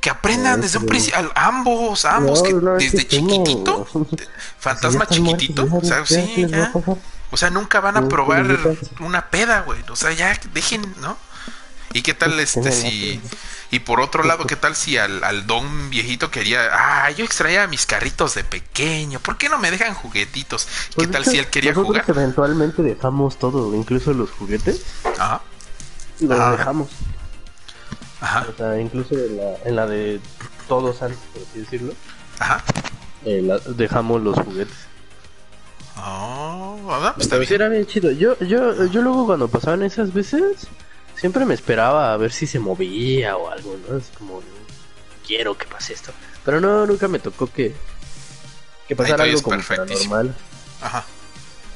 [0.00, 3.86] Que aprendan desde un principio, ambos, ambos, que desde chiquitito,
[4.58, 6.44] fantasma chiquitito, o sea, sí,
[7.30, 8.58] O sea, nunca van a probar
[8.98, 9.78] una peda, güey.
[9.88, 11.16] O sea, ya dejen, ¿no?
[11.96, 13.20] ¿Y qué tal este si
[13.70, 17.86] y por otro lado, ¿qué tal si al, don viejito quería, ah, yo extraía mis
[17.86, 20.66] carritos de pequeño, ¿por qué no me dejan juguetitos?
[20.90, 22.04] ¿Qué pues tal si él quería jugar?
[22.06, 24.82] Eventualmente dejamos todo, incluso los juguetes.
[25.18, 25.40] Ajá.
[26.20, 26.88] Los dejamos.
[28.20, 28.46] Ajá.
[28.52, 30.20] O sea, incluso en la, en la de
[30.68, 31.94] todos antes, por así decirlo.
[32.38, 32.62] Ajá.
[33.24, 33.42] Eh,
[33.74, 34.76] dejamos los juguetes.
[35.96, 37.14] Oh, ¿verdad?
[37.14, 37.52] Pues está bien.
[37.52, 38.10] Era bien chido.
[38.12, 40.68] Yo, yo, yo luego cuando pasaban esas veces,
[41.16, 43.96] siempre me esperaba a ver si se movía o algo, ¿no?
[43.96, 44.42] Es como,
[45.26, 46.12] quiero que pase esto.
[46.44, 47.74] Pero no, nunca me tocó que,
[48.86, 50.34] que pasara algo como normal.
[50.80, 51.04] Ajá.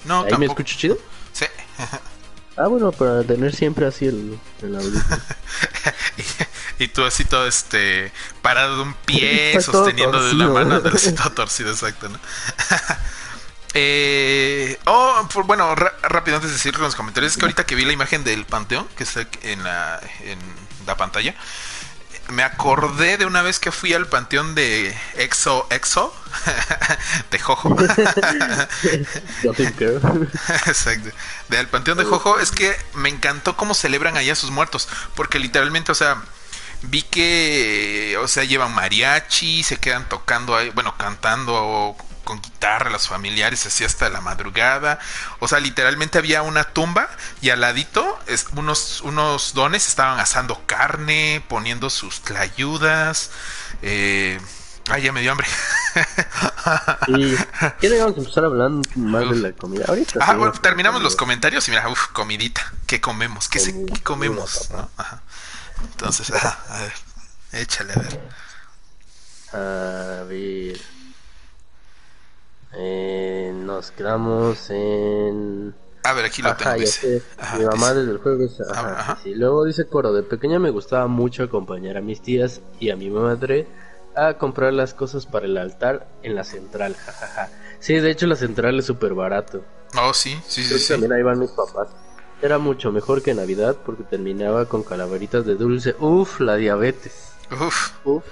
[0.05, 0.99] No, ¿Ahí me escucho chido?
[1.33, 1.47] Sí.
[2.57, 4.79] ah, bueno, para tener siempre así el, el
[6.79, 11.71] y, tú así todo este parado de un pie, sosteniendo de la mano, todo torcido,
[11.71, 12.19] exacto, ¿no?
[13.75, 17.85] Eh, oh, bueno, rápido antes de decir con los comentarios, es que ahorita que vi
[17.85, 20.39] la imagen del panteón, que está en la, en
[20.87, 21.35] la pantalla,
[22.31, 26.15] me acordé de una vez que fui al panteón de Exo Exo
[27.31, 27.77] de Jojo.
[30.67, 31.11] Exacto.
[31.49, 35.93] Del panteón de Jojo es que me encantó cómo celebran allá sus muertos, porque literalmente,
[35.93, 36.23] o sea,
[36.83, 43.09] vi que, o sea, llevan mariachi, se quedan tocando ahí, bueno, cantando con guitarra, los
[43.09, 44.99] familiares, así hasta la madrugada.
[45.39, 47.09] O sea, literalmente había una tumba
[47.41, 48.19] y al ladito
[48.57, 53.31] unos, unos dones estaban asando carne, poniendo sus clayudas.
[53.83, 54.41] Eh,
[54.89, 55.47] ay, ya me dio hambre.
[57.09, 57.37] ¿Y
[57.81, 59.85] qué a empezar hablando más de la comida?
[59.89, 60.21] Ahorita.
[60.21, 62.73] Ah, bueno, terminamos los comentarios y mira, uff, comidita.
[62.87, 63.49] ¿Qué comemos?
[63.49, 64.71] ¿Qué, se, comemos?
[65.83, 66.93] Entonces, a ver,
[67.53, 68.31] échale a ver.
[69.53, 71.00] A ver.
[72.73, 75.75] Eh, nos quedamos en.
[76.05, 76.77] A ver, aquí lo tengo.
[77.59, 78.59] Mi mamá desde el jueves.
[79.25, 82.97] Y luego dice Coro: De pequeña me gustaba mucho acompañar a mis tías y a
[82.97, 83.67] mi madre
[84.17, 86.97] a comprar las cosas para el altar en la central.
[86.97, 87.49] Jajaja.
[87.81, 89.63] Sí, de hecho, la central es súper barato.
[89.97, 90.89] Oh, sí, sí, sí.
[90.89, 91.89] También ahí van mis papás.
[92.43, 95.95] Era mucho mejor que Navidad porque terminaba con calaveritas de dulce.
[95.99, 97.33] Uf, la diabetes.
[97.51, 97.93] Uf.
[98.05, 98.25] Uf,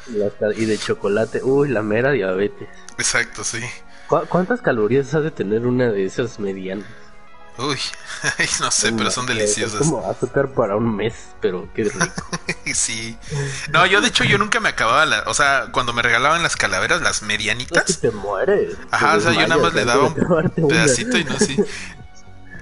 [0.57, 1.43] y de chocolate.
[1.43, 2.69] Uy, la mera diabetes.
[2.97, 3.61] Exacto, sí.
[4.09, 6.87] ¿Cuántas calorías ha de tener una de esas medianas?
[7.59, 7.79] Uy,
[8.61, 9.81] no sé, pero son deliciosas.
[9.81, 12.25] Es como azúcar para un mes, pero qué rico.
[12.73, 13.19] sí.
[13.71, 16.57] No, yo de hecho yo nunca me acababa la, o sea, cuando me regalaban las
[16.57, 17.99] calaveras, las medianitas.
[17.99, 18.77] te mueres.
[18.93, 21.57] Ajá, o sea, yo nada más le daba un pedacito y no así.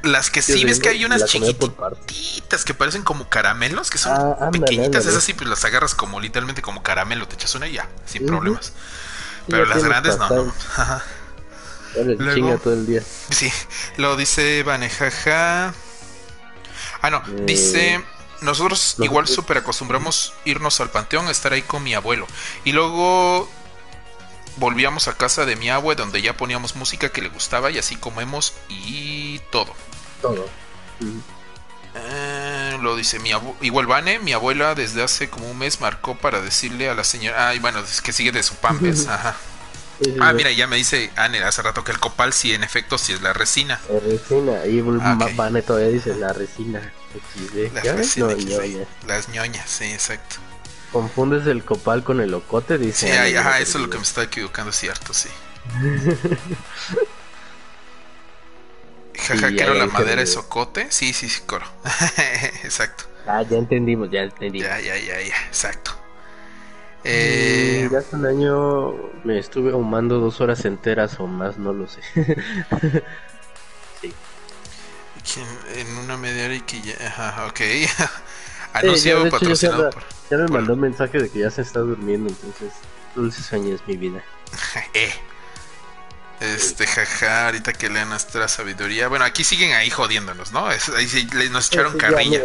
[0.02, 4.50] Las que sí, ves que hay unas chiquititas que parecen como caramelos, que son ah,
[4.50, 7.88] pequeñitas, esas sí, pues las agarras como literalmente como caramelo, te echas una y ya,
[8.06, 8.72] sin problemas.
[9.46, 10.54] Pero las grandes no, no.
[10.76, 11.02] Ajá.
[12.04, 13.02] Luego, todo el día.
[13.30, 13.50] Sí,
[13.96, 15.74] lo dice Vanejaja.
[17.02, 18.04] Ah, no, eh, dice.
[18.42, 22.26] Nosotros igual súper acostumbramos irnos al panteón, estar ahí con mi abuelo.
[22.64, 23.48] Y luego
[24.56, 27.96] volvíamos a casa de mi abue donde ya poníamos música que le gustaba y así
[27.96, 29.74] comemos y todo.
[30.20, 30.46] Todo.
[31.94, 33.30] Eh, lo dice mi
[33.62, 37.48] igual Vane, mi abuela desde hace como un mes marcó para decirle a la señora,
[37.48, 39.36] ay bueno, es que sigue de su pampes, ajá.
[40.20, 43.12] Ah, mira, ya me dice Anne hace rato que el copal sí, en efecto, sí
[43.12, 43.80] es la resina.
[43.90, 46.92] Es resina, y ah, todavía dice la resina.
[47.82, 48.34] La resina
[49.06, 50.36] Las ñoñas, sí, exacto.
[50.92, 53.08] Confundes el copal con el ocote, dice.
[53.08, 55.28] Sí, ajá, eso es lo que me está equivocando, cierto, sí.
[59.18, 60.86] Jaja, que la madera es ocote.
[60.90, 61.66] Sí, sí, sí, coro.
[62.64, 63.04] exacto.
[63.26, 64.68] Ah, ya entendimos, ya entendimos.
[64.68, 65.95] Ya, ya, ya, ya, exacto.
[67.08, 67.88] Eh...
[67.90, 72.00] Ya hace un año me estuve ahumando dos horas enteras o más, no lo sé.
[74.02, 74.12] sí.
[75.76, 76.94] En una media hora y que ya.
[77.06, 77.60] Ajá, ok.
[78.72, 79.98] Anuncio sí, patrocinado ya,
[80.30, 82.72] ya me mandó un mensaje de que ya se está durmiendo, entonces.
[83.14, 84.22] Dulce sueño es mi vida.
[84.94, 85.12] eh.
[86.40, 89.08] Este, jaja, ahorita que lean nuestra sabiduría.
[89.08, 90.66] Bueno, aquí siguen ahí jodiéndonos, ¿no?
[90.66, 92.42] ahí nos echaron carrilla.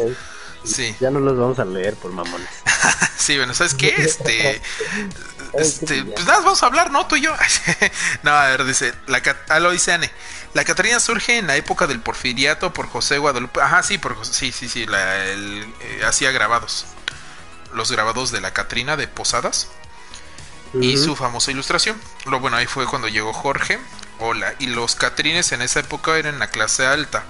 [0.64, 0.96] Sí.
[1.00, 2.48] Ya no los vamos a leer por mamones.
[3.18, 3.94] sí, bueno, ¿sabes qué?
[3.98, 4.62] Este.
[5.54, 7.06] este pues nada, vamos a hablar, ¿no?
[7.08, 7.34] Tú y yo.
[8.24, 8.94] no, a ver, dice.
[9.08, 10.12] La, ah, lo dice Anne.
[10.54, 13.62] La Catarina surge en la época del porfiriato por José Guadalupe.
[13.62, 14.86] Ajá, sí, por Sí, sí, sí.
[14.86, 16.86] La, el, eh, hacía grabados.
[17.74, 19.70] Los grabados de la Catrina de Posadas.
[20.74, 22.00] Y su famosa ilustración.
[22.26, 23.78] Lo bueno, ahí fue cuando llegó Jorge.
[24.20, 24.54] Hola.
[24.60, 27.26] Y los Catrines en esa época eran la clase alta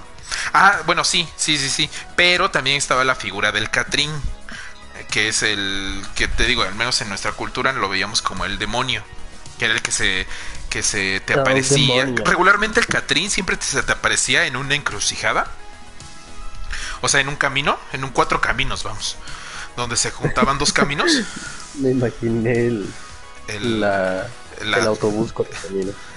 [0.52, 1.90] Ah, bueno, sí, sí, sí, sí.
[2.16, 4.10] Pero también estaba la figura del Catrín,
[5.04, 8.58] que es el que te digo, al menos en nuestra cultura lo veíamos como el
[8.58, 9.02] demonio,
[9.58, 10.26] que era el que se
[10.70, 12.06] que se te aparecía.
[12.24, 15.46] Regularmente el Catrín siempre se te aparecía en una encrucijada.
[17.02, 19.16] O sea, en un camino, en un cuatro caminos, vamos.
[19.76, 21.12] Donde se juntaban dos caminos.
[21.74, 22.66] Me imaginé
[23.48, 24.28] el, la
[24.62, 25.46] el autobús con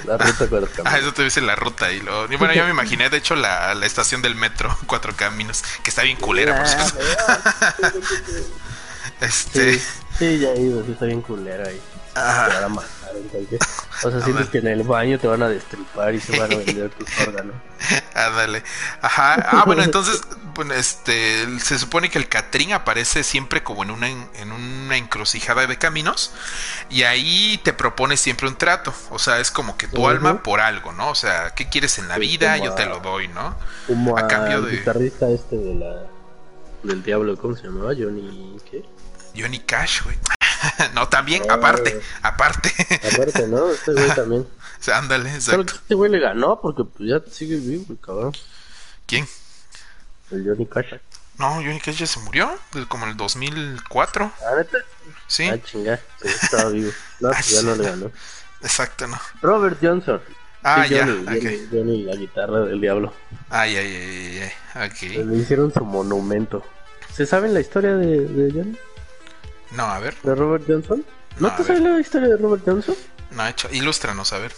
[0.06, 0.86] La ruta cuatro caminos.
[0.86, 1.91] Ah, eso te dice la ruta.
[1.91, 2.28] Y, lo...
[2.38, 6.04] bueno, yo me imaginé, de hecho, la, la estación del metro, cuatro caminos, que está
[6.04, 7.00] bien culera, por cierto.
[9.21, 9.80] Este.
[10.17, 11.82] Sí, ya he ido, sí, está bien culera ahí.
[12.15, 12.69] Ajá.
[14.04, 16.56] O sea, sientes que en el baño te van a destripar y se van a
[16.56, 17.56] vender tus órganos.
[18.13, 18.63] Ándale.
[19.01, 19.34] Ajá.
[19.34, 20.21] Ah, bueno, entonces,
[20.56, 25.67] bueno, este, se supone que el Catrín aparece siempre como en una, en una encrucijada
[25.67, 26.32] de caminos
[26.89, 28.93] y ahí te propone siempre un trato.
[29.10, 31.10] O sea, es como que tu alma por algo, ¿no?
[31.10, 32.58] O sea, ¿qué quieres en la vida?
[32.58, 33.56] Yo te lo doy, ¿no?
[33.88, 34.78] Como a, cambio de...
[34.78, 36.14] guitarrista este de la...
[36.86, 37.93] del diablo, ¿cómo se llamaba?
[37.98, 38.58] Johnny...
[38.69, 38.84] ¿qué?
[39.36, 40.17] Johnny Cash, güey.
[40.93, 41.56] no, también, ah.
[41.56, 42.71] aparte, aparte.
[43.13, 43.69] aparte, ¿no?
[43.69, 44.48] Este güey también.
[44.78, 45.65] O sea, ándale, exacto.
[45.65, 48.34] que este güey le ganó porque pues, ya sigue vivo, el cabrón.
[49.08, 49.28] ¿Quién?
[50.30, 51.00] El Johnny Cash.
[51.39, 52.56] No, Johnny Cash ya se murió,
[52.88, 54.32] como en el 2004.
[54.41, 54.78] ¿Ah, neta?
[55.28, 55.48] Sí.
[55.48, 56.91] Ah, chinga, sí, estaba vivo.
[57.19, 58.12] No, pues ya no le ganó.
[58.62, 59.19] Exacto, no.
[59.41, 60.21] Robert Johnson.
[60.67, 61.67] Ah, ya, Johnny, okay.
[61.71, 63.13] Johnny, la guitarra del diablo.
[63.51, 65.25] Ay, ay, ay, ay, ok.
[65.28, 66.63] Le hicieron su monumento.
[67.13, 68.75] ¿Se sabe la historia de, de Johnny?
[69.75, 70.15] No, a ver.
[70.23, 71.06] ¿De Robert Johnson?
[71.39, 72.95] ¿No, te sabes la historia de Robert Johnson?
[73.30, 74.54] No, hecho, ilústranos, a ver.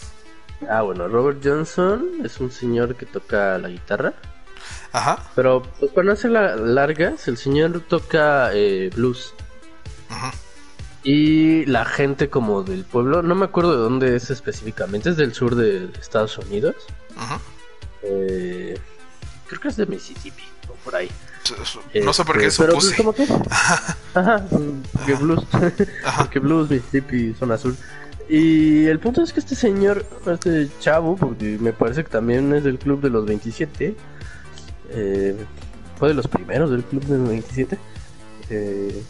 [0.70, 4.14] Ah, bueno, Robert Johnson es un señor que toca la guitarra.
[4.92, 5.30] Ajá.
[5.34, 9.34] Pero pues, cuando hace la largas, el señor toca eh, blues.
[10.08, 10.32] Ajá.
[11.04, 15.32] Y la gente como del pueblo, no me acuerdo de dónde es específicamente, es del
[15.32, 16.74] sur de Estados Unidos.
[17.16, 17.40] Ajá.
[18.02, 18.78] Eh,
[19.46, 21.08] creo que es de Mississippi, o por ahí.
[22.04, 22.64] No sé por qué este.
[22.64, 23.26] Pero pues, como que.
[24.14, 24.44] Ajá,
[24.92, 25.44] porque blues.
[26.18, 27.76] porque blues, Mississippi, zona azul.
[28.28, 32.64] Y el punto es que este señor, este chavo, porque me parece que también es
[32.64, 33.96] del club de los 27,
[34.90, 35.36] eh,
[35.98, 37.78] fue de los primeros del club de los 27.
[38.50, 39.02] Eh,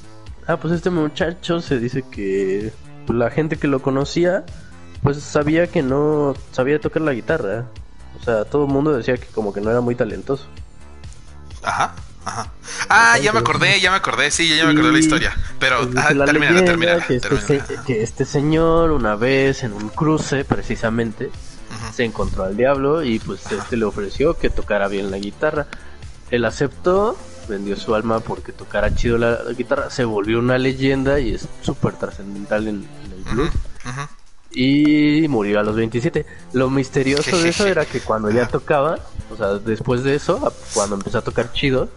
[0.49, 2.73] ah, pues este muchacho se dice que
[3.09, 4.45] la gente que lo conocía,
[5.03, 7.67] pues sabía que no sabía tocar la guitarra.
[8.21, 10.47] O sea, todo el mundo decía que como que no era muy talentoso.
[11.63, 11.95] Ajá.
[12.91, 15.37] Ah, ya me acordé, ya me acordé, sí, ya me acordé la historia.
[15.59, 21.31] Pero ah, termina, termina, que, este, que este señor, una vez en un cruce, precisamente,
[21.95, 25.67] se encontró al diablo y pues este le ofreció que tocara bien la guitarra.
[26.31, 27.17] Él aceptó,
[27.49, 31.95] vendió su alma porque tocara chido la, guitarra, se volvió una leyenda y es súper
[31.95, 33.51] trascendental en, el blues.
[34.51, 36.25] Y murió a los 27.
[36.53, 38.99] Lo misterioso de eso era que cuando ya tocaba,
[39.31, 41.89] o sea, después de eso, cuando empezó a tocar chido,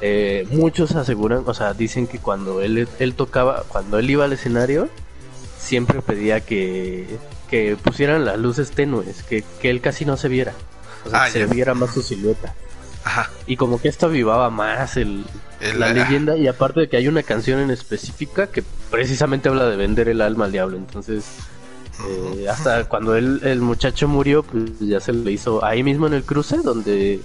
[0.00, 4.32] eh, muchos aseguran, o sea, dicen que cuando él, él tocaba, cuando él iba al
[4.32, 4.88] escenario,
[5.58, 7.18] siempre pedía que,
[7.50, 10.52] que pusieran las luces tenues, que, que él casi no se viera.
[11.04, 12.54] O sea, ah, se viera más su silueta.
[13.06, 13.30] Ajá.
[13.46, 15.24] Y como que esto avivaba más el,
[15.60, 16.36] la leyenda.
[16.36, 20.20] Y aparte de que hay una canción en específica que precisamente habla de vender el
[20.20, 20.76] alma al diablo.
[20.76, 21.24] Entonces,
[22.04, 26.14] eh, hasta cuando él, el muchacho murió, pues ya se le hizo ahí mismo en
[26.14, 27.20] el cruce, donde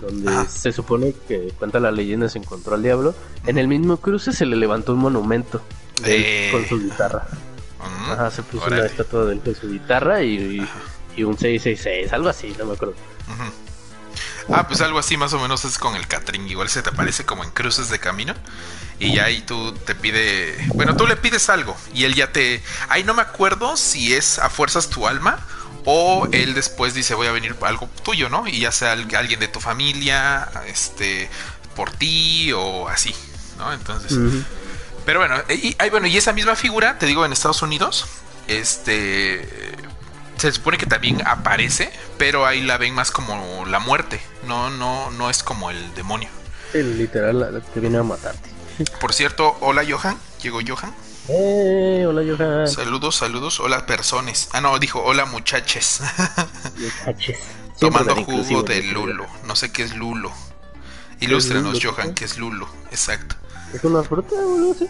[0.00, 3.14] donde se supone que cuenta la leyenda se encontró al diablo.
[3.46, 5.60] En el mismo cruce se le levantó un monumento
[6.06, 6.48] eh.
[6.50, 7.26] con su guitarra.
[7.78, 10.66] Mm, Ajá, se puso una estatua de con su guitarra y,
[11.14, 12.94] y, un 666, algo así, no me acuerdo.
[14.48, 16.48] Ah, pues algo así más o menos es con el catering.
[16.48, 18.34] Igual se te aparece como en cruces de camino.
[18.98, 20.56] Y ya ahí tú te pide.
[20.74, 21.76] Bueno, tú le pides algo.
[21.94, 22.62] Y él ya te.
[22.88, 25.38] Ahí no me acuerdo si es a fuerzas tu alma.
[25.84, 28.46] O él después dice voy a venir algo tuyo, ¿no?
[28.46, 31.30] Y ya sea alguien de tu familia, este,
[31.74, 33.14] por ti o así,
[33.56, 33.72] ¿no?
[33.72, 34.12] Entonces.
[35.06, 38.06] Pero bueno, y, bueno, y esa misma figura, te digo, en Estados Unidos,
[38.46, 39.72] este
[40.40, 45.10] se supone que también aparece, pero ahí la ven más como la muerte, no, no,
[45.10, 46.30] no es como el demonio.
[46.72, 48.48] El literal que viene a matarte.
[49.00, 50.94] Por cierto, hola Johan, llegó Johan.
[51.28, 52.66] Eh, hola Johan.
[52.66, 54.48] Saludos, saludos, hola personas.
[54.52, 56.00] Ah, no, dijo hola muchaches.
[57.04, 57.38] Muchaches.
[57.78, 59.26] Tomando jugo de Lulo.
[59.44, 60.32] No sé qué es Lulo.
[61.20, 62.66] Ilústrenos, Johan, qué es Lulo.
[62.90, 63.36] Exacto.
[63.74, 64.86] ¿Es una fruta, boludo?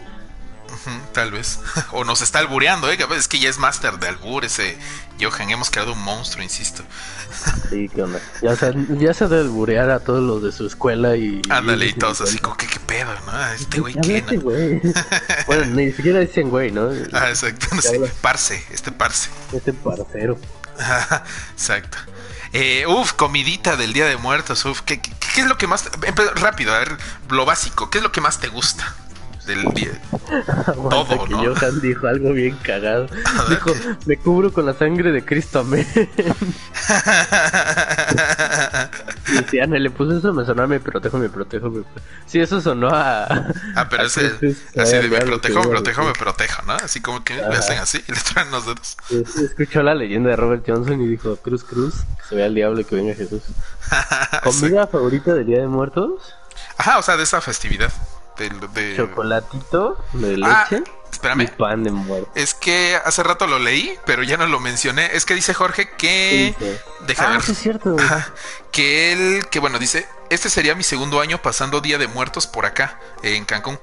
[1.13, 1.61] Tal vez.
[1.93, 2.99] o nos está albureando, ¿eh?
[3.17, 4.77] Es que ya es máster de albur ese
[5.21, 5.51] Johan.
[5.51, 6.83] Hemos creado un monstruo, insisto.
[7.71, 8.21] sí, qué onda.
[8.43, 11.43] Ya se, ya se de alburear a todos los de su escuela y.
[11.49, 13.47] Ándale, y, todos así como que qué pedo, ¿no?
[13.53, 14.19] Este güey qué.
[14.19, 14.81] Este güey.
[15.47, 16.91] bueno, ni siquiera dicen güey, ¿no?
[17.13, 17.67] Ah, exacto.
[17.75, 18.01] No sé.
[18.21, 19.31] Parce, este parce.
[19.53, 20.39] Este parcero.
[21.53, 21.99] exacto.
[22.53, 24.65] Eh, uf, comidita del Día de Muertos.
[24.65, 25.89] Uf, ¿qué, qué, qué es lo que más.
[26.35, 26.97] Rápido, a ver,
[27.29, 27.91] lo básico.
[27.91, 28.95] ¿Qué es lo que más te gusta?
[29.47, 29.91] Del día.
[30.67, 33.07] Todo, que Johan dijo algo bien cagado.
[33.49, 33.73] Dijo,
[34.07, 35.87] me cubro con la sangre de Cristo, amén.
[39.27, 41.85] decía, le puse eso, me sonó a me protejo, me protejo, me
[42.27, 43.25] Sí, eso sonó a...
[43.75, 44.27] Ah, pero ese,
[44.77, 46.75] así de me protejo, me protejo, me protejo, ¿no?
[46.75, 48.97] Así como que le hacen así y le traen los dedos.
[49.43, 52.81] escuchó la leyenda de Robert Johnson y dijo, cruz, cruz, que se vea el diablo
[52.81, 53.43] y que venga Jesús.
[54.45, 56.35] ¿Comida favorita del Día de Muertos?
[56.77, 57.93] Ajá, o sea, de esa festividad.
[58.97, 60.85] Chocolatito de ah, leche.
[61.11, 61.49] espérame.
[61.57, 62.29] pan de muerte.
[62.35, 65.11] Es que hace rato lo leí, pero ya no lo mencioné.
[65.15, 66.55] Es que dice Jorge que.
[67.07, 67.41] Deja ah, ver.
[67.49, 67.97] es cierto.
[68.73, 72.67] que él, que bueno, dice: Este sería mi segundo año pasando Día de Muertos por
[72.67, 73.79] acá, en Cancún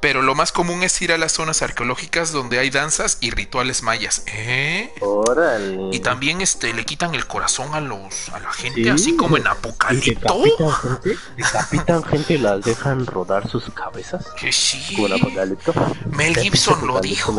[0.00, 3.82] pero lo más común es ir a las zonas arqueológicas donde hay danzas y rituales
[3.82, 4.22] mayas.
[4.26, 4.92] ¿Eh?
[5.00, 5.90] Órale.
[5.92, 9.46] Y también este le quitan el corazón a los a la gente, así como en
[9.46, 10.42] Apocalipto.
[10.42, 14.26] Decapitan gente, decapitan gente y las dejan rodar sus cabezas.
[14.38, 14.94] Que sí.
[14.94, 15.74] Como en Apocalipto.
[16.16, 17.34] Mel Gibson lo dijo.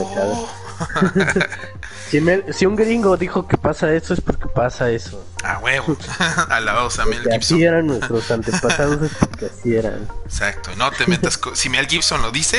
[2.09, 5.25] si, un gringo dijo que pasa eso es porque pasa eso.
[5.43, 5.97] A huevo.
[6.49, 7.39] Alabados a Mel Gibson.
[7.39, 10.07] Así eran nuestros antepasados, es porque así eran.
[10.25, 10.71] Exacto.
[10.77, 11.39] No te metas.
[11.53, 12.50] Si Mel Gibson lo dice,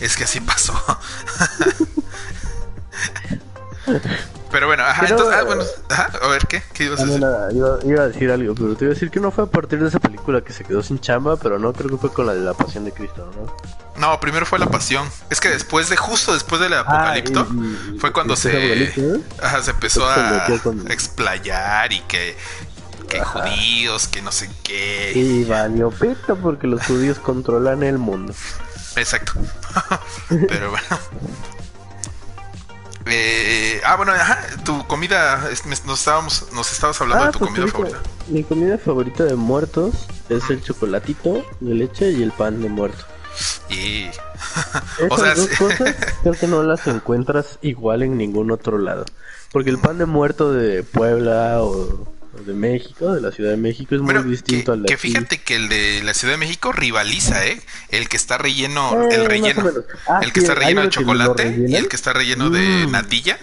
[0.00, 0.74] es que así pasó.
[4.50, 6.62] Pero bueno, ajá, entonces, ah, bueno, ajá, a ver, ¿qué?
[6.72, 7.20] ¿Qué ibas a decir?
[7.20, 9.48] Nada, iba, iba, a decir algo, pero te iba a decir que no fue a
[9.48, 12.26] partir de esa película que se quedó sin chamba, pero no, creo que fue con
[12.26, 13.54] la de la Pasión de Cristo, ¿no?
[14.00, 15.06] No, primero fue la Pasión.
[15.30, 17.46] Es que después de, justo después del ah, Apocalipto,
[17.98, 18.92] fue cuando se,
[19.42, 20.46] ajá, se empezó a
[20.88, 22.36] explayar y que,
[23.08, 25.12] que judíos, que no sé qué.
[25.14, 28.32] Y valió peto porque los judíos controlan el mundo.
[28.96, 29.32] Exacto.
[30.48, 30.86] pero bueno.
[33.08, 35.48] Eh, ah, bueno, ajá, tu comida,
[35.86, 37.98] nos estábamos, nos estabas hablando de ah, tu pues comida favorita.
[38.28, 43.04] Mi comida favorita de muertos es el chocolatito de leche y el pan de muerto.
[43.70, 44.06] Y...
[45.10, 49.04] o sea, dos cosas creo que no las encuentras igual en ningún otro lado.
[49.52, 53.94] Porque el pan de muerto de Puebla o de México, de la Ciudad de México,
[53.94, 57.46] es muy distinto al de Que fíjate que el de la Ciudad de México rivaliza,
[57.46, 57.60] ¿eh?
[57.90, 59.64] El que está relleno, eh, el relleno,
[60.08, 62.90] ah, el que está relleno de chocolate y el que está relleno de mm.
[62.90, 63.38] natilla.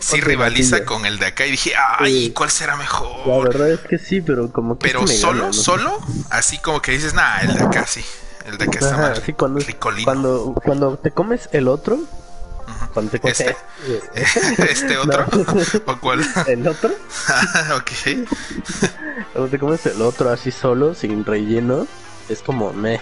[0.00, 3.26] Sí rivaliza con el de acá y dije, ay, ¿cuál será mejor?
[3.26, 5.98] La verdad es que sí, pero como que Pero solo, solo,
[6.30, 8.04] así como que dices, nah, el de acá sí.
[8.46, 9.60] El de acá está más cuando,
[10.04, 11.98] Cuando, cuando te comes el otro,
[13.00, 13.56] ¿Este?
[14.70, 15.26] ¿Este otro?
[15.86, 16.20] ¿O cuál?
[16.46, 16.90] ¿El otro?
[17.76, 17.90] ok.
[19.32, 21.86] Cuando te comes el otro así solo, sin relleno,
[22.28, 23.00] es como me.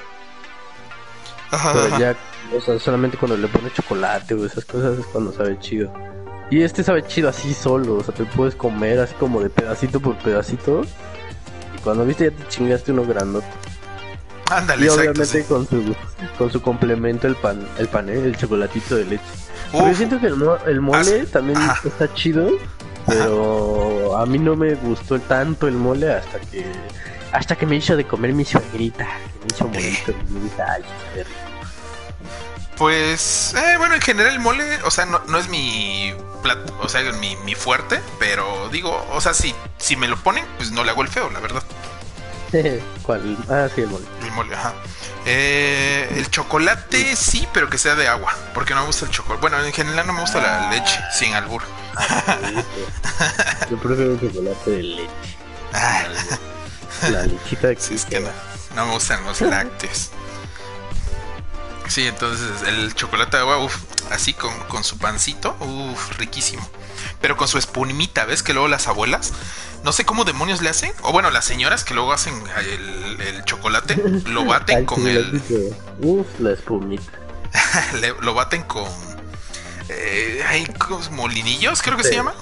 [1.51, 2.17] Pero ya,
[2.57, 5.93] o sea, solamente cuando le pones chocolate o esas cosas es cuando sabe chido.
[6.51, 10.01] Y este sabe chido así solo, o sea, te puedes comer así como de pedacito
[10.01, 10.83] por pedacito.
[11.77, 13.47] Y cuando viste ya te chingaste uno grandote.
[14.51, 15.95] Ándale, y obviamente con su
[16.39, 18.15] con su complemento el pan, el pan, ¿eh?
[18.15, 19.25] el chocolatito de leche.
[19.73, 22.51] yo siento que el, mole también está chido,
[23.07, 26.65] pero a mí no me gustó tanto el mole hasta que
[27.33, 29.05] hasta que me hizo de comer mi suegrita,
[29.41, 30.15] me hizo molito
[32.77, 36.89] Pues, eh, bueno, en general el mole, o sea, no, no es mi plato, o
[36.89, 40.85] sea, mi, mi fuerte, pero digo, o sea, si, si me lo ponen, pues no
[40.85, 41.63] le hago el feo, la verdad.
[43.03, 43.37] ¿Cuál?
[43.49, 44.05] Ah, sí, el mole.
[44.23, 44.75] El mole, ajá.
[45.25, 49.41] Eh, el chocolate sí, pero que sea de agua, porque no me gusta el chocolate.
[49.41, 51.63] Bueno, en general no me gusta la leche, sin albur.
[53.71, 55.11] Yo prefiero el chocolate de leche.
[55.73, 56.05] Ah.
[57.11, 58.31] La lechita de sí, es que no,
[58.75, 60.11] no me gustan los lácteos.
[61.89, 63.77] Sí, entonces el chocolate de agua, uff,
[64.11, 66.69] así con, con su pancito, uff, riquísimo.
[67.21, 68.43] Pero con su espumita, ¿ves?
[68.43, 69.33] Que luego las abuelas,
[69.85, 73.97] no sé cómo demonios le hacen, o bueno, las señoras que luego hacen el, chocolate,
[74.27, 75.43] lo baten con el...
[76.01, 77.13] Uff, la espumita.
[78.21, 78.89] lo baten con...
[79.89, 80.67] Eh, hay
[81.13, 82.35] molinillos, creo que se llama.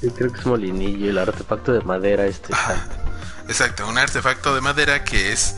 [0.00, 2.52] Sí, creo que es molinillo, el artefacto de madera este.
[3.48, 5.54] exacto, un artefacto de madera que es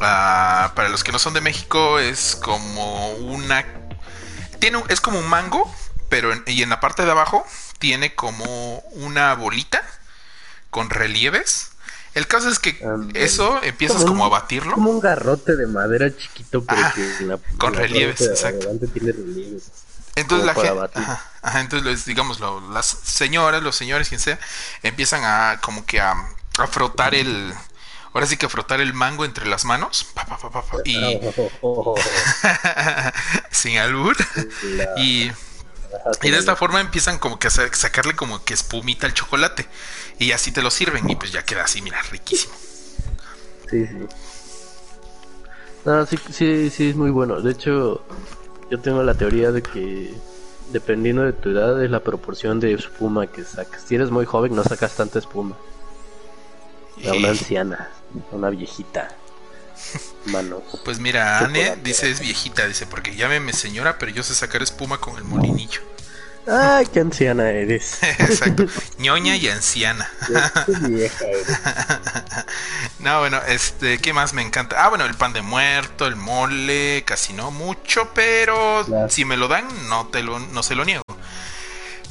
[0.00, 3.64] Ah, para los que no son de México, es como una.
[4.58, 5.72] Tiene es como un mango,
[6.08, 7.44] pero y en la parte de abajo
[7.78, 9.82] tiene como una bolita
[10.70, 11.72] con relieves.
[12.14, 12.78] El caso es que
[13.14, 14.72] eso empiezas como, a batirlo.
[14.72, 18.68] Como un garrote de madera chiquito, pero que con relieves, exacto.
[18.92, 19.70] Tiene relieves.
[20.14, 20.54] Entonces la
[21.52, 24.38] gente, entonces digamos las señoras, los señores, quien sea,
[24.82, 26.16] empiezan a como que a
[26.70, 27.52] frotar el,
[28.16, 30.06] Ahora sí que frotar el mango entre las manos.
[30.86, 30.96] y.
[33.50, 34.16] sin albur.
[34.96, 35.30] y.
[36.22, 39.66] Y de esta forma empiezan como que a sacarle como que espumita al chocolate.
[40.18, 41.08] Y así te lo sirven.
[41.08, 42.54] Y pues ya queda así, mira, riquísimo.
[43.70, 44.06] Sí, sí.
[45.84, 47.40] No, sí, sí, sí, es muy bueno.
[47.40, 48.04] De hecho,
[48.70, 50.14] yo tengo la teoría de que
[50.72, 53.82] dependiendo de tu edad es la proporción de espuma que sacas.
[53.86, 55.56] Si eres muy joven no sacas tanta espuma.
[57.06, 57.90] A una anciana
[58.32, 59.08] una viejita.
[60.26, 60.62] Manos.
[60.84, 64.98] Pues mira, Anne dice es viejita, dice, porque llámeme señora, pero yo sé sacar espuma
[64.98, 65.80] con el molinillo.
[66.48, 67.98] Ay, qué anciana eres.
[68.18, 68.66] Exacto.
[68.98, 70.08] ñoña y anciana.
[70.82, 71.24] vieja
[73.00, 74.84] No, bueno, este, ¿qué más me encanta?
[74.84, 79.48] Ah, bueno, el pan de muerto, el mole, casi no mucho, pero si me lo
[79.48, 81.02] dan, no te lo, no se lo niego.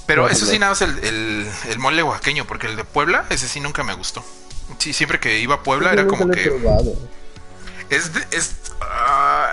[0.05, 3.47] Pero eso sí, nada más el, el, el mole oaxaqueño, porque el de Puebla, ese
[3.47, 4.23] sí nunca me gustó.
[4.77, 6.51] Sí, siempre que iba a Puebla era como que.
[7.89, 9.49] Es, es ah,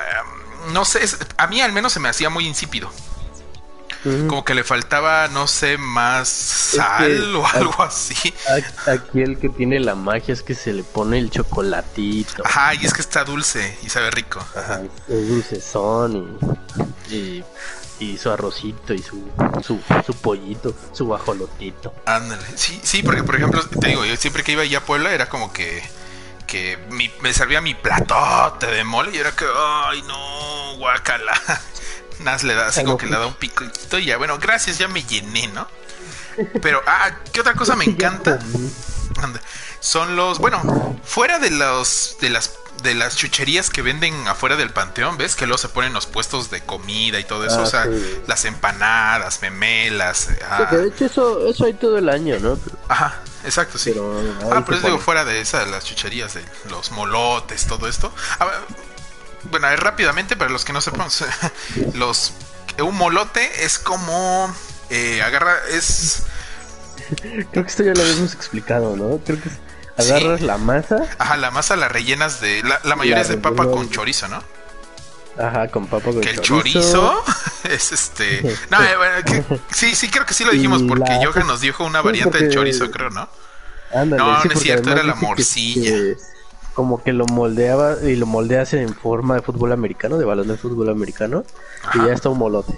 [0.73, 1.01] no sé,
[1.37, 2.91] a mí al menos se me hacía muy insípido.
[4.03, 8.35] Como que le faltaba, no sé, más sal o algo así.
[8.89, 12.45] Aquí el que tiene la magia es que se le pone el chocolatito.
[12.45, 14.45] Ajá, y es que está dulce y sabe rico.
[14.57, 14.81] Ajá.
[15.09, 16.37] Es dulcezón
[17.09, 17.45] y
[18.03, 19.29] y su arrocito y su,
[19.63, 21.95] su, su pollito, su guajolotito.
[22.05, 25.13] Ándale, sí, sí, porque por ejemplo, te digo, yo siempre que iba allá a Puebla
[25.13, 25.83] era como que,
[26.53, 26.77] que
[27.23, 31.33] me servía mi platote de mole y era que, ay no, guacala.
[32.19, 34.87] Nada, le da así como que le da un picito y ya, bueno, gracias, ya
[34.87, 35.67] me llené, ¿no?
[36.61, 38.39] Pero, ah, ¿qué otra cosa me encanta?
[39.81, 42.49] Son los, bueno, fuera de los, de las
[42.83, 45.37] de las chucherías que venden afuera del panteón, ¿ves?
[45.37, 47.89] Que luego se ponen los puestos de comida y todo eso, ah, o sea,
[48.27, 50.29] las empanadas, memelas.
[50.49, 50.69] Ah.
[50.71, 52.59] de hecho eso, eso hay todo el año, ¿no?
[52.89, 53.95] Ajá, exacto, sí.
[54.51, 58.13] ah, pero eso digo, fuera de esas, las chucherías, de los molotes, todo esto.
[59.45, 61.09] bueno, rápidamente, para los que no sepan,
[61.95, 62.33] los
[62.81, 64.53] un molote es como
[64.91, 66.23] eh, agarra, es...
[67.21, 69.19] Creo que esto ya lo habíamos explicado, ¿no?
[69.25, 69.51] Creo que
[69.97, 71.05] Agarras la masa.
[71.19, 72.63] Ajá, la masa la rellenas de.
[72.85, 74.43] La, mayoría es de papa con chorizo, ¿no?
[75.39, 77.23] Ajá, con papa con que el chorizo
[77.65, 78.43] es este.
[78.71, 82.03] No, eh, bueno, sí, sí, creo que sí lo dijimos porque Johan nos dijo una
[82.03, 83.29] variante del chorizo, creo, ¿no?
[84.07, 86.17] no, no es cierto, era la morcilla
[86.75, 90.57] como que lo moldeaba y lo moldeas en forma de fútbol americano, de balón de
[90.57, 91.45] fútbol americano,
[91.95, 92.75] y ya está un molote.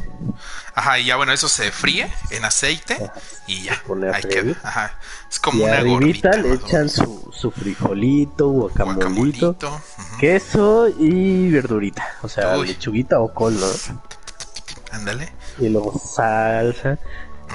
[0.74, 3.10] Ajá, y ya bueno, eso se fríe en aceite
[3.46, 3.82] y ya.
[4.12, 4.56] Ahí queda.
[4.62, 4.98] Ajá.
[5.30, 6.32] Es como una gordita.
[6.32, 9.56] le echan su, su frijolito, guacamolito,
[10.18, 12.16] queso y verdurita.
[12.22, 13.66] O sea, lechuguita o col, ¿no?
[14.90, 15.32] Ándale.
[15.58, 16.98] Y luego salsa.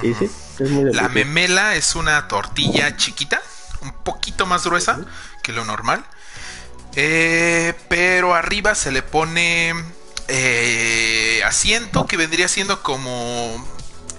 [0.02, 0.30] Y sí,
[0.60, 3.42] es muy La memela es una tortilla chiquita,
[3.82, 5.02] un poquito más gruesa
[5.44, 6.06] que lo normal
[6.96, 9.74] eh, pero arriba se le pone
[10.28, 13.66] eh, asiento que vendría siendo como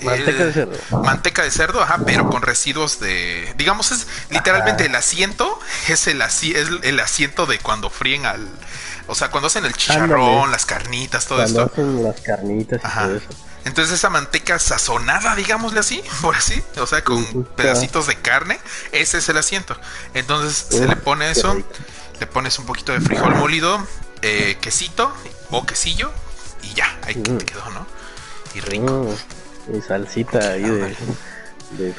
[0.02, 1.02] Manteca de cerdo.
[1.02, 3.52] Manteca de cerdo, ajá, pero con residuos de.
[3.56, 5.58] Digamos, es literalmente el asiento.
[5.88, 6.44] Es el, es
[6.82, 8.48] el asiento de cuando fríen al.
[9.06, 11.72] O sea, cuando hacen el chicharrón, las carnitas, todo cuando esto.
[11.72, 13.28] Hacen las carnitas y todo eso.
[13.64, 16.62] Entonces, esa manteca sazonada, digámosle así, por así.
[16.78, 18.58] O sea, con pedacitos de carne.
[18.92, 19.76] Ese es el asiento.
[20.14, 21.56] Entonces, se le pone eso
[22.20, 23.84] le pones un poquito de frijol molido,
[24.22, 25.12] eh, quesito
[25.50, 26.12] o quesillo
[26.62, 27.86] y ya, ahí te quedó, ¿no?
[28.54, 29.16] Y rico.
[29.68, 30.96] Mm, y salsita ahí de,
[31.72, 31.94] de,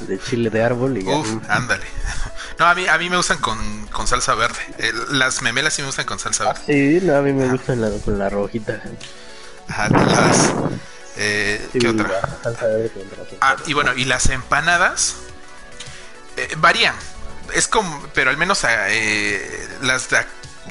[0.00, 1.84] de, chile de árbol y Uf, ándale.
[2.58, 4.60] No, a mí, a mí me gustan con, con salsa verde.
[5.10, 6.60] las memelas sí me gustan con salsa verde.
[6.66, 8.80] sí, no, a mí me gustan la, con la rojita.
[9.68, 10.52] Ajá, las...
[11.16, 12.38] Eh, ¿Qué otra?
[12.42, 12.90] Salsa verde
[13.40, 15.16] ah, y bueno, y las empanadas
[16.36, 16.94] eh, varían.
[17.54, 20.18] Es como, pero al menos eh, las de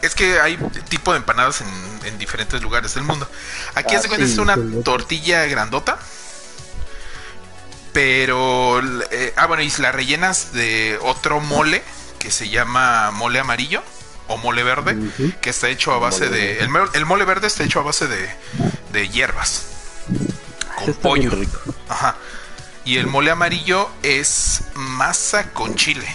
[0.02, 0.58] es que hay
[0.90, 3.28] tipo de empanadas en, diferentes lugares del mundo.
[3.76, 5.98] Aquí ah, es una tortilla grandota.
[7.94, 11.84] Pero, eh, ah, bueno, y las rellenas de otro mole
[12.20, 13.84] que se llama mole amarillo
[14.28, 14.98] o mole verde,
[15.42, 16.60] que está hecho a base de.
[16.60, 18.30] El, mole verde está hecho a base de,
[18.94, 19.66] de hierbas.
[20.78, 21.32] Con pollo.
[21.90, 22.16] Ajá.
[22.86, 26.08] Y el mole amarillo es masa con chile.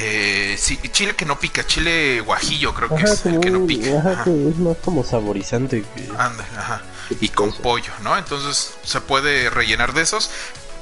[0.00, 3.88] Eh, sí, chile que no pica, chile guajillo creo que es el que no pica.
[4.26, 5.84] es más como saborizante.
[6.16, 6.82] Anda, ajá.
[7.20, 8.16] Y con pollo, ¿no?
[8.16, 10.30] Entonces se puede rellenar de esos.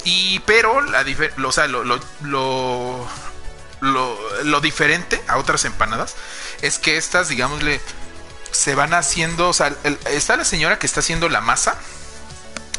[0.05, 1.03] Y pero la
[1.43, 3.09] o sea, lo, lo, lo,
[3.81, 6.15] lo, diferente a otras empanadas
[6.61, 7.81] es que estas, digámosle,
[8.51, 9.75] se van haciendo, o sea,
[10.11, 11.79] está la señora que está haciendo la masa.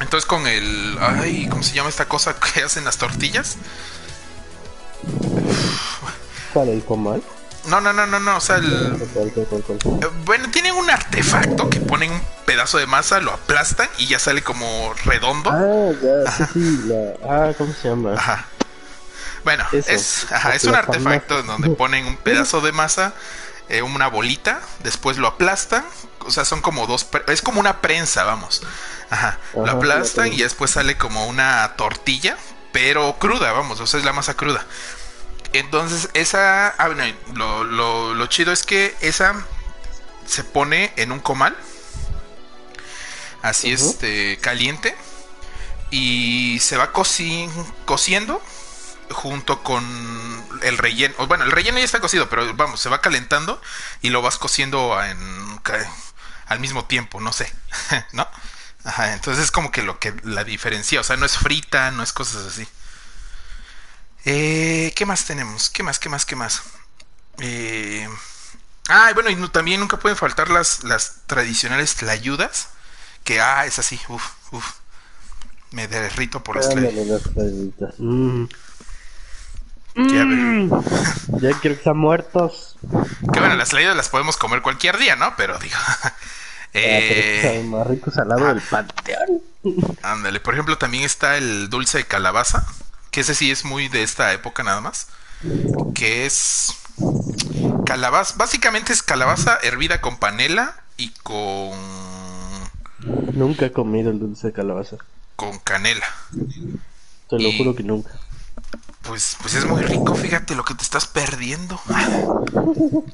[0.01, 3.57] Entonces con el, ay, ¿cómo se llama esta cosa que hacen las tortillas?
[6.55, 7.21] El comal?
[7.67, 8.97] No, no, no, no, no, o sea, el...
[10.23, 14.41] Bueno, tienen un artefacto que ponen un pedazo de masa, lo aplastan y ya sale
[14.41, 15.51] como redondo.
[15.51, 17.13] Ah, ya, sí, la...
[17.29, 18.13] Ah, ¿cómo se llama?
[18.13, 18.45] Ajá.
[19.43, 23.13] Bueno, es, ajá, es un artefacto donde ponen un pedazo de masa,
[23.69, 25.85] eh, una bolita, después lo aplastan,
[26.25, 28.61] o sea, son como dos, es como una prensa, vamos.
[29.09, 32.37] Ajá, lo aplastan y después sale como una tortilla,
[32.71, 34.65] pero cruda, vamos, o sea, es la masa cruda.
[35.53, 36.69] Entonces, esa.
[36.69, 36.89] Ah,
[37.33, 39.45] lo, lo, chido es que esa
[40.25, 41.55] se pone en un comal.
[43.41, 44.95] Así, este, caliente.
[45.89, 48.41] Y se va cociendo
[49.11, 49.85] junto con
[50.63, 51.15] el relleno.
[51.27, 53.61] Bueno, el relleno ya está cocido, pero vamos, se va calentando
[54.01, 55.61] y lo vas cociendo en,
[56.47, 57.51] al mismo tiempo, no sé,
[58.11, 58.27] ¿no?
[58.83, 62.03] Ajá, entonces es como que lo que la diferencia, o sea, no es frita, no
[62.03, 62.67] es cosas así.
[64.29, 65.69] Eh, ¿Qué más tenemos?
[65.69, 65.99] ¿Qué más?
[65.99, 66.25] ¿Qué más?
[66.25, 66.61] ¿Qué más?
[67.39, 68.09] Eh,
[68.89, 72.67] ah, bueno, y también nunca pueden faltar las, las tradicionales tlayudas.
[73.23, 74.73] Que, ah, es así, uff, uff.
[75.71, 77.21] Me derrito por las tlayudas.
[77.99, 78.45] Mm.
[81.39, 82.77] Ya, quiero que están muertos.
[83.33, 85.35] Que bueno, las tlayudas las podemos comer cualquier día, ¿no?
[85.37, 85.77] Pero digo.
[86.75, 89.41] Ah, eh, más ricos al lado del panteón.
[90.03, 92.67] Ándale, por ejemplo, también está el dulce de calabaza
[93.17, 95.07] que ese sí es muy de esta época nada más,
[95.95, 96.71] que es
[97.83, 101.71] calabaza, básicamente es calabaza hervida con panela y con...
[103.33, 104.97] Nunca he comido el dulce de calabaza.
[105.35, 106.05] Con canela.
[107.27, 108.11] Te lo juro que nunca.
[109.01, 111.81] Pues, pues es muy rico, fíjate lo que te estás perdiendo.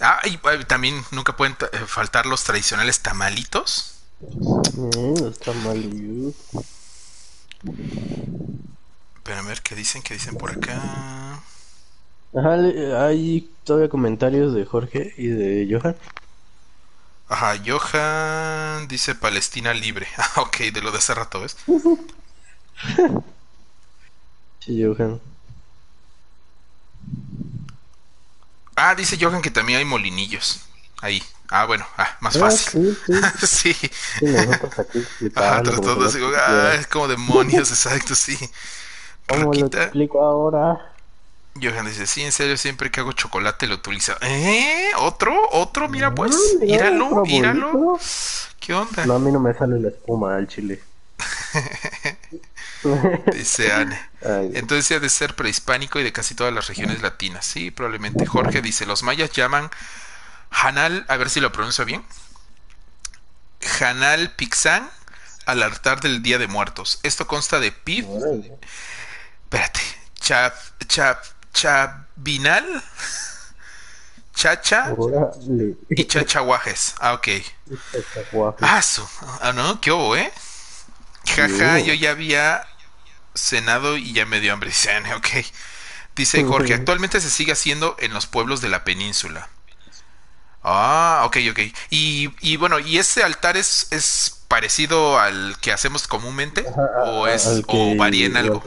[0.00, 3.96] Ah, y también nunca pueden eh, faltar los tradicionales tamalitos.
[4.20, 6.36] Mm, los tamalitos.
[9.22, 11.42] Pero a ver qué dicen, qué dicen por acá.
[12.34, 12.54] Ajá,
[13.04, 15.96] hay todavía comentarios de Jorge y de Johan.
[17.28, 20.06] Ajá, Johan dice Palestina libre.
[20.18, 21.56] Ah, ok, de lo de hace rato, ¿ves?
[24.60, 25.20] sí, Johan.
[28.76, 30.60] Ah, dice Johan que también hay molinillos.
[31.00, 31.22] Ahí.
[31.50, 32.96] Ah, bueno, ah, más ah, fácil.
[33.42, 33.90] Sí, sí.
[35.34, 35.62] ah,
[36.78, 38.36] es como demonios, exacto, sí.
[39.26, 40.92] ¿Cómo lo explico ahora?
[41.60, 44.14] Johan dice, sí, en serio, siempre que hago chocolate lo utilizo.
[44.20, 44.90] ¿Eh?
[44.98, 45.34] ¿Otro?
[45.52, 45.88] ¿Otro?
[45.88, 47.98] Mira, pues, míralo, míralo.
[48.60, 49.06] ¿Qué onda?
[49.06, 50.80] No, a mí no me sale la espuma al chile.
[53.32, 53.98] Dice Anne.
[54.54, 57.44] Entonces ha de ser prehispánico y de casi todas las regiones latinas.
[57.44, 58.26] Sí, probablemente.
[58.26, 59.70] Jorge dice, los mayas llaman
[60.50, 62.04] Hanal, a ver si lo pronuncio bien.
[63.80, 64.88] Hanal Pixan
[65.46, 67.00] al altar del Día de Muertos.
[67.02, 68.06] Esto consta de pib.
[69.44, 69.80] Espérate.
[70.20, 70.54] Chap,
[70.86, 71.24] chap,
[71.54, 72.82] chabinal.
[74.34, 74.94] Chacha
[75.90, 76.94] y chachaguajes.
[77.00, 77.28] Ah, ok.
[78.60, 79.08] Ah, su.
[79.40, 80.32] Ah, no, qué hubo, eh.
[81.26, 82.66] Jaja, yo ya había
[83.34, 84.70] cenado y ya me dio hambre.
[85.16, 85.28] Ok.
[86.14, 89.48] Dice Jorge, actualmente se sigue haciendo en los pueblos de la península.
[90.62, 91.60] Ah, ok, ok.
[91.90, 96.66] Y, y bueno, ¿y ese altar es, es parecido al que hacemos comúnmente?
[97.06, 98.62] ¿O, es, o varía en algo?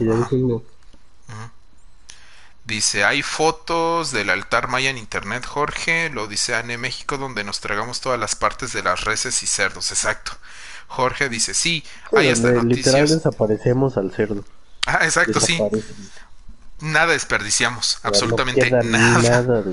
[2.63, 7.59] Dice, hay fotos del altar maya en internet, Jorge, lo dice Ane México, donde nos
[7.59, 10.31] tragamos todas las partes de las reses y cerdos, exacto.
[10.87, 11.83] Jorge dice, sí,
[12.15, 12.85] hay hasta noticias.
[12.85, 14.45] Literal desaparecemos al cerdo.
[14.85, 15.59] Ah, exacto, sí.
[16.79, 19.21] Nada desperdiciamos, absolutamente nada.
[19.43, 19.63] Nada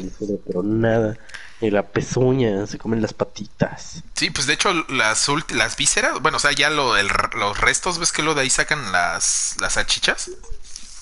[0.46, 1.16] pero nada.
[1.60, 4.04] Y la pezuña, se comen las patitas.
[4.14, 8.12] Sí, pues de hecho las las vísceras, bueno, o sea, ya lo, los restos, ¿ves
[8.12, 10.30] que lo de ahí sacan las, las salchichas?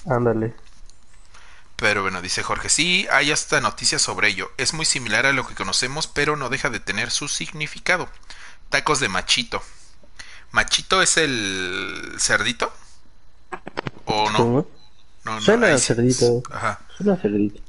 [0.07, 0.54] Ándale.
[1.76, 4.50] Pero bueno, dice Jorge, sí, hay hasta noticias sobre ello.
[4.57, 8.09] Es muy similar a lo que conocemos, pero no deja de tener su significado.
[8.70, 9.62] Tacos de machito.
[10.52, 12.72] ¿Machito es el cerdito?
[14.07, 14.66] ¿O no?
[15.24, 16.42] No, Suena cerdito.
[16.50, 16.80] Ajá.
[16.96, 17.61] Suena cerdito.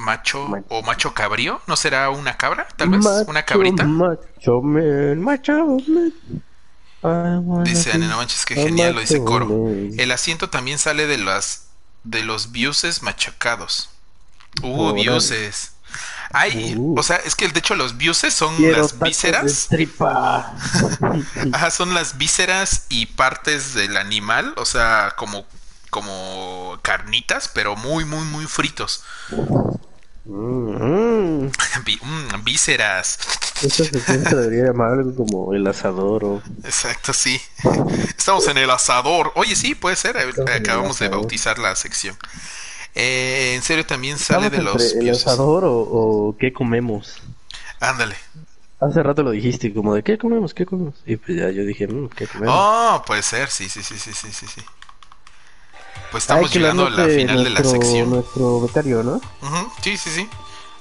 [0.00, 2.66] Macho, o macho cabrío, ¿no será una cabra?
[2.76, 3.84] Tal vez, una cabrita.
[3.84, 5.76] Macho macho
[7.64, 9.68] Dice Ana, no manches, que genial, lo dice Coro.
[9.70, 11.68] El asiento también sale de las
[12.04, 13.90] de los biuses machacados.
[14.62, 15.72] Uh, biuses.
[16.32, 16.98] Ay, uh.
[16.98, 19.68] o sea, es que de hecho los biuses son las vísceras.
[21.52, 25.44] Ajá, son las vísceras y partes del animal, o sea, como
[25.88, 29.02] como carnitas, pero muy muy muy fritos.
[30.24, 33.18] Mm, mm, vísceras.
[33.54, 36.42] Sección se debería llamar algo como el asador o...
[36.64, 37.40] Exacto, sí.
[38.16, 39.32] Estamos en el asador.
[39.34, 40.16] Oye, sí, puede ser.
[40.16, 42.16] Acabamos de bautizar la sección.
[42.94, 44.94] Eh, en serio, también sale de los...
[44.94, 47.22] ¿El asador o, qué comemos?
[47.80, 48.16] Ándale.
[48.80, 50.94] Hace rato lo dijiste, como de qué comemos, qué comemos.
[51.04, 52.54] Y pues ya yo dije, mm, ¿qué comemos?
[52.58, 54.62] Oh, puede ser, sí, sí, sí, sí, sí, sí.
[56.10, 58.10] Pues estamos llegando a la final de la sección.
[58.10, 59.20] Nuestro becario, ¿no?
[59.82, 60.28] Sí, sí, sí.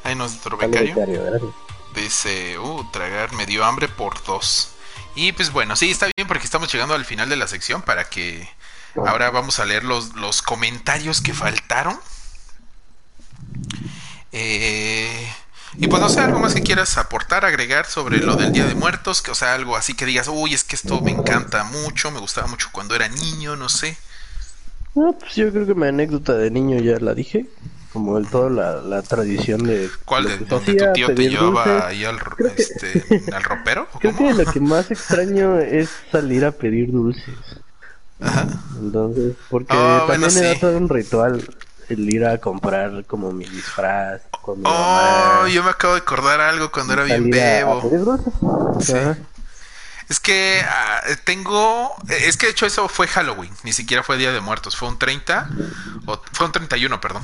[0.04, 0.96] Ahí nuestro becario.
[1.96, 4.72] Dice, uh, tragar me dio hambre por dos.
[5.16, 8.10] Y pues bueno, sí, está bien porque estamos llegando al final de la sección para
[8.10, 8.50] que
[8.96, 12.00] ahora vamos a leer los, los comentarios que faltaron.
[14.32, 15.34] Eh,
[15.78, 18.76] y pues no sé, algo más que quieras aportar, agregar sobre lo del Día de
[18.76, 22.12] Muertos, que o sea, algo así que digas, uy, es que esto me encanta mucho,
[22.12, 23.98] me gustaba mucho cuando era niño, no sé.
[25.00, 27.46] No, pues yo creo que mi anécdota de niño ya la dije.
[27.94, 29.90] Como el todo la, la tradición de.
[30.04, 30.26] ¿Cuál?
[30.26, 32.20] ¿De donde tu tío te llevaba ahí al,
[32.58, 33.88] este, al ropero?
[34.00, 37.34] Creo que lo que más extraño es salir a pedir dulces.
[38.20, 38.48] Ajá.
[38.80, 41.42] Entonces, porque oh, también era todo un ritual
[41.88, 44.22] el ir a comprar como mi disfraz.
[44.42, 47.90] Con mi oh, yo me acabo de acordar algo cuando era bien bebo.
[48.82, 48.94] Sí.
[50.10, 51.96] Es que ah, tengo.
[52.10, 54.76] Es que de hecho eso fue Halloween, ni siquiera fue Día de Muertos.
[54.76, 55.50] Fue un 30.
[56.08, 57.24] O, fue un 31, perdón.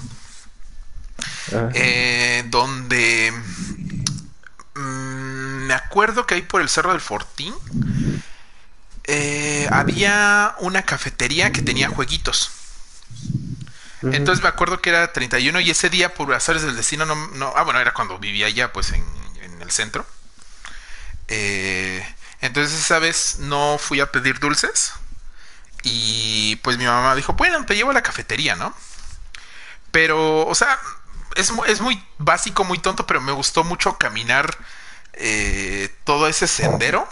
[1.52, 1.70] Ah.
[1.74, 3.34] Eh, donde.
[4.76, 7.56] Mm, me acuerdo que ahí por el Cerro del Fortín.
[9.06, 12.52] Eh, había una cafetería que tenía jueguitos.
[14.04, 17.54] Entonces me acuerdo que era 31 y ese día por azares del destino no, no
[17.56, 19.04] ah bueno era cuando vivía allá pues en,
[19.42, 20.06] en el centro
[21.28, 22.06] eh,
[22.42, 24.94] entonces esa vez no fui a pedir dulces.
[25.84, 28.76] Y pues mi mamá dijo, bueno, te llevo a la cafetería, ¿no?
[29.92, 30.80] Pero, o sea,
[31.36, 34.58] es, es muy básico, muy tonto, pero me gustó mucho caminar
[35.14, 37.08] eh, todo ese sendero.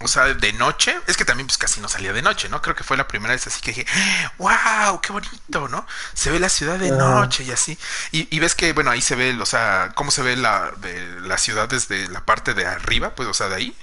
[0.00, 2.62] O sea, de noche, es que también pues casi no salía de noche, ¿no?
[2.62, 3.86] Creo que fue la primera vez así que dije,
[4.38, 5.86] wow, qué bonito, ¿no?
[6.14, 7.76] Se ve la ciudad de noche y así.
[8.12, 11.36] Y, ves que, bueno, ahí se ve, o sea, cómo se ve la, de, la
[11.36, 13.76] ciudad desde la parte de arriba, pues, o sea, de ahí,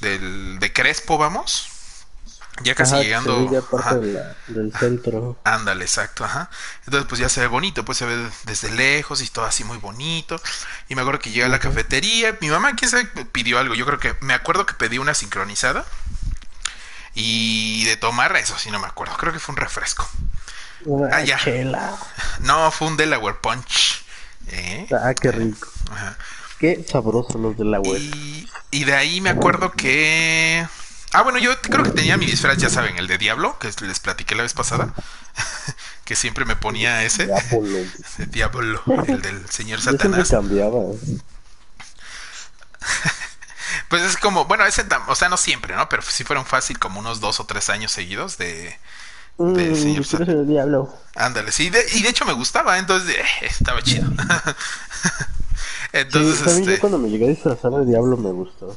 [0.00, 1.68] del, de Crespo, vamos.
[2.62, 3.50] Ya casi llegando.
[4.48, 5.38] del centro.
[5.44, 6.48] Ándale, exacto, ajá.
[6.86, 9.76] Entonces, pues ya se ve bonito, pues se ve desde lejos y todo así muy
[9.76, 10.40] bonito.
[10.88, 12.36] Y me acuerdo que llega a la cafetería.
[12.40, 13.74] Mi mamá, quién sabe, pidió algo.
[13.74, 15.84] Yo creo que me acuerdo que pedí una sincronizada.
[17.14, 19.16] Y de tomar, eso sí no me acuerdo.
[19.16, 20.08] Creo que fue un refresco.
[20.84, 21.94] Una ah, chela.
[22.40, 24.04] No, fue un Delaware Punch.
[24.48, 24.86] ¿Eh?
[24.92, 25.68] Ah, qué rico.
[25.90, 26.16] Ajá.
[26.58, 28.00] Qué sabrosos los Delaware.
[28.00, 30.66] Y, y de ahí me acuerdo que.
[31.12, 34.00] Ah, bueno, yo creo que tenía mi disfraz, ya saben, el de Diablo, que les
[34.00, 34.92] platiqué la vez pasada.
[36.04, 37.26] que siempre me ponía ese.
[37.26, 37.78] Diablo.
[38.18, 40.30] El Diablo, el del señor Satanás.
[40.30, 40.78] cambiaba.
[43.88, 45.88] pues es como, bueno, ese, o sea, no siempre, ¿no?
[45.88, 48.78] Pero sí fueron fácil como unos dos o tres años seguidos de,
[49.38, 50.46] de mm, señor Satanás.
[51.14, 54.08] Ándale, sí, y de hecho me gustaba, entonces eh, estaba chido.
[56.00, 56.78] Entonces, este...
[56.78, 58.76] cuando me llegué a disfrazar de diablo me gustó.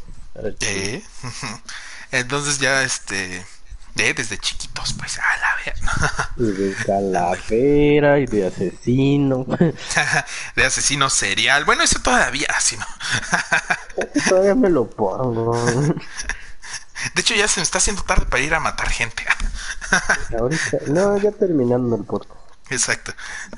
[0.62, 1.04] ¿Eh?
[2.12, 3.46] Entonces ya este
[3.96, 5.76] desde chiquitos, pues a la ver.
[6.38, 9.46] y de calavera y de asesino.
[10.56, 11.66] de asesino serial.
[11.66, 12.86] Bueno, eso todavía, así no.
[14.28, 15.54] todavía me lo pongo.
[17.16, 19.24] De hecho, ya se me está haciendo tarde para ir a matar gente.
[20.38, 22.39] Ahorita, no, ya terminando el podcast.
[22.70, 23.14] Exacto.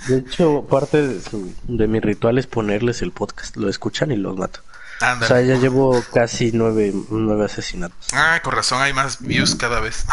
[0.07, 3.57] De hecho, parte de, su, de mi ritual es ponerles el podcast.
[3.57, 4.62] Lo escuchan y los mato.
[5.22, 8.07] O sea, ya llevo casi nueve, nueve asesinatos.
[8.14, 10.05] Ah, con razón, hay más views cada vez.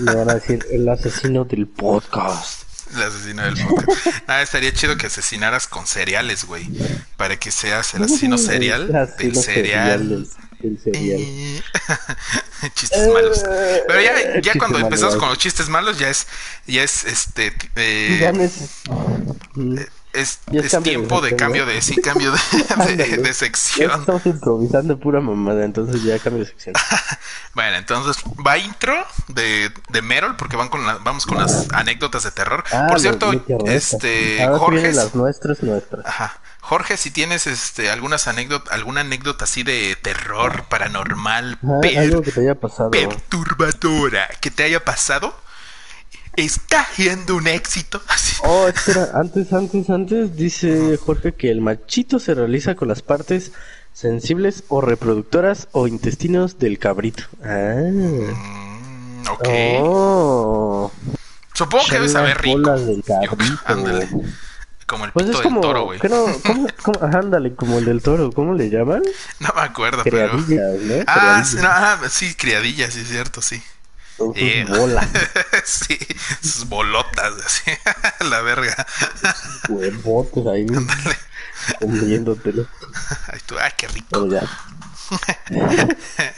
[0.00, 2.64] Le van a decir el asesino del podcast.
[2.92, 4.06] El asesino del podcast.
[4.26, 6.68] Ah, estaría chido que asesinaras con cereales, güey.
[7.16, 10.26] Para que seas el asesino serial del cereal.
[10.62, 11.20] Del, cereal.
[12.74, 13.44] chistes malos.
[13.88, 16.26] Pero ya, ya cuando empezamos con los chistes malos, ya es,
[16.66, 17.52] ya es este.
[17.76, 18.32] Eh,
[20.12, 20.40] es,
[20.82, 22.38] tiempo de, cambio de sí, cambio de,
[23.34, 23.90] sección.
[23.98, 26.74] estamos improvisando pura mamada, entonces ya cambio de sección.
[27.54, 28.94] bueno, entonces va intro
[29.28, 32.62] de, de Merol, porque van con vamos con las anécdotas de terror.
[32.72, 33.32] Ah, Por cierto,
[33.66, 34.92] este Jorge.
[34.92, 36.04] las nuestras, nuestras.
[36.04, 36.41] Ajá.
[36.64, 41.58] Jorge, si tienes este algunas anécdotas, alguna anécdota así de terror paranormal,
[41.98, 42.92] algo que te haya pasado.
[42.92, 45.34] perturbadora, que te haya pasado,
[46.36, 48.00] está siendo un éxito.
[48.44, 53.52] Oh, espera, antes, antes, antes, dice Jorge que el machito se realiza con las partes
[53.92, 57.22] sensibles o reproductoras o intestinos del cabrito.
[57.44, 57.74] Ah.
[57.76, 59.48] Mm, ok.
[59.80, 60.90] Oh.
[61.54, 62.70] Supongo que debe saber rico.
[62.76, 63.58] Del cabrito.
[63.64, 64.08] ándale.
[64.92, 65.98] Como el pues pito del toro, güey.
[66.44, 66.68] ¿cómo,
[67.00, 68.30] ándale, como el del toro.
[68.30, 69.02] ¿Cómo le llaman?
[69.40, 70.98] No me acuerdo, criadillas, pero...
[70.98, 71.04] ¿no?
[71.06, 73.62] Ah, sí, no, ah, sí, criadillas, sí, es cierto, sí.
[74.18, 74.34] Sus
[74.68, 75.08] bolas.
[75.64, 75.98] sí,
[76.42, 77.70] sus bolotas, así.
[78.30, 78.86] la verga.
[79.70, 80.66] Huevotes ahí.
[81.80, 82.66] Comiéndotelo.
[83.32, 84.28] Ay, tú, ay, qué rico.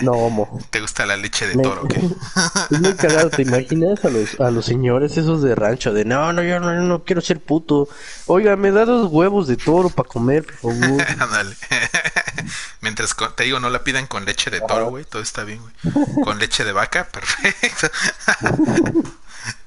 [0.00, 0.58] No, homo.
[0.70, 2.00] ¿Te gusta la leche de toro qué?
[2.70, 5.92] Es muy cagado, ¿te imaginas a los, a los señores esos de rancho?
[5.92, 7.88] De no, no, yo no, no quiero ser puto.
[8.26, 11.02] Oiga, me da dos huevos de toro para comer, por favor.
[11.18, 11.56] Ándale.
[12.80, 15.04] Mientras te digo, no la pidan con leche de toro, güey.
[15.04, 16.24] Todo está bien, güey.
[16.24, 17.88] Con leche de vaca, perfecto.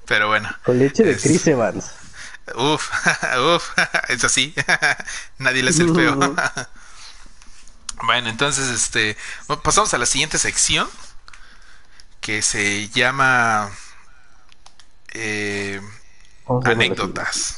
[0.06, 0.50] Pero bueno.
[0.64, 1.92] Con leche de Chris Evans.
[2.56, 2.90] Uf,
[3.56, 3.70] uf,
[4.10, 4.54] es así.
[5.38, 6.36] Nadie le hace el feo.
[8.04, 9.18] Bueno, entonces, este,
[9.64, 10.88] pasamos a la siguiente sección
[12.22, 13.72] que se llama
[15.14, 15.82] eh,
[16.64, 17.58] anécdotas.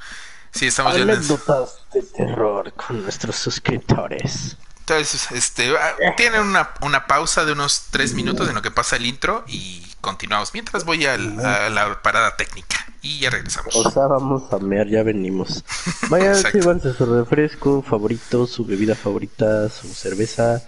[0.52, 4.56] sí, estamos anécdotas de terror con nuestros suscriptores.
[4.90, 8.96] Entonces, este, ah, tienen una, una pausa de unos tres minutos en lo que pasa
[8.96, 10.52] el intro y continuamos.
[10.52, 13.76] Mientras voy a la parada técnica y ya regresamos.
[13.76, 15.64] O sea, vamos a mear, ya venimos.
[16.08, 20.60] Vayan, llévanse su refresco favorito, su bebida favorita, su cerveza.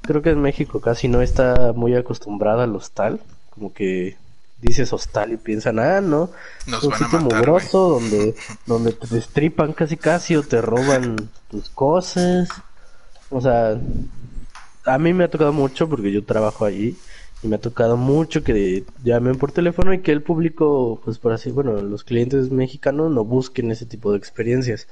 [0.00, 3.20] Creo que en México casi no está muy acostumbrada al hostal.
[3.50, 4.16] Como que
[4.62, 6.30] dices hostal y piensan, ah, no,
[6.66, 11.16] Nos un sitio mugroso donde, donde te destripan casi casi o te roban
[11.50, 12.48] tus cosas.
[13.28, 13.78] O sea,
[14.86, 16.96] a mí me ha tocado mucho porque yo trabajo allí
[17.42, 21.32] y me ha tocado mucho que llamen por teléfono y que el público, pues por
[21.32, 24.88] así, bueno, los clientes mexicanos no busquen ese tipo de experiencias.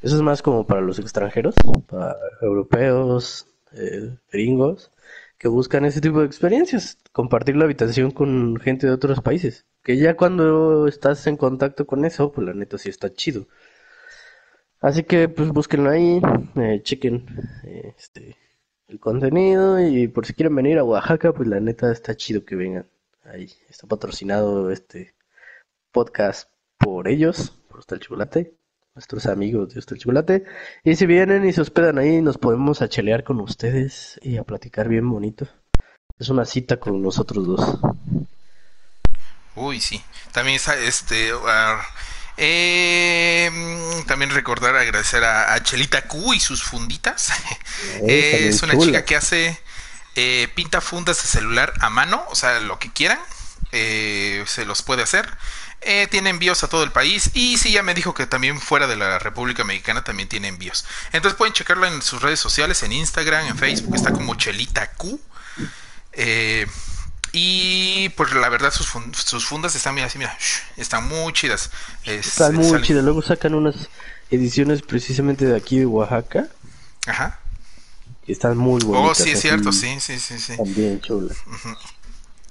[0.00, 1.54] Eso es más como para los extranjeros,
[1.88, 4.90] para europeos, eh, gringos,
[5.38, 9.66] que buscan ese tipo de experiencias, compartir la habitación con gente de otros países.
[9.82, 13.46] Que ya cuando estás en contacto con eso, pues la neta sí está chido.
[14.80, 16.20] Así que pues búsquenlo ahí,
[16.56, 17.24] eh, chequen
[17.64, 18.36] eh, este,
[18.92, 22.56] el contenido y por si quieren venir a Oaxaca, pues la neta está chido que
[22.56, 22.86] vengan.
[23.24, 25.14] Ahí está patrocinado este
[25.90, 28.54] podcast por ellos, por hasta el chocolate,
[28.94, 30.44] nuestros amigos de hasta el chocolate.
[30.84, 34.88] Y si vienen y se hospedan ahí, nos podemos achelear con ustedes y a platicar
[34.88, 35.48] bien bonito.
[36.18, 37.78] Es una cita con nosotros dos.
[39.56, 40.00] Uy, sí.
[40.32, 41.30] También está este.
[42.36, 43.50] Eh,
[44.06, 47.30] también recordar agradecer a, Chelita Q y sus funditas.
[48.06, 49.58] Eh, es una chica que hace
[50.14, 53.18] eh, pinta fundas de celular a mano, o sea, lo que quieran,
[53.70, 55.28] se los puede hacer.
[56.10, 58.96] tiene envíos a todo el país y sí, ya me dijo que también fuera de
[58.96, 60.84] la República Mexicana también tiene envíos.
[61.12, 65.20] Entonces pueden checarlo en sus redes sociales, en Instagram, en Facebook, está como Chelita Q.
[67.32, 70.36] Y pues la verdad sus, sus fundas están, mira, así, mira,
[70.76, 71.70] están muy chidas.
[72.04, 73.02] están muy chidas.
[73.02, 73.88] Luego sacan unas
[74.30, 76.48] ediciones precisamente de aquí de Oaxaca.
[77.06, 77.40] Ajá.
[78.26, 79.18] están muy bonitas.
[79.18, 80.56] Oh, sí, es cierto, sí, sí, sí, sí.
[80.58, 81.38] También chulas.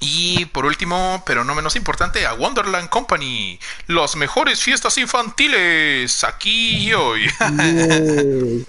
[0.04, 3.60] Y por último, pero no menos importante, a Wonderland Company.
[3.86, 7.30] Las mejores fiestas infantiles aquí y hoy.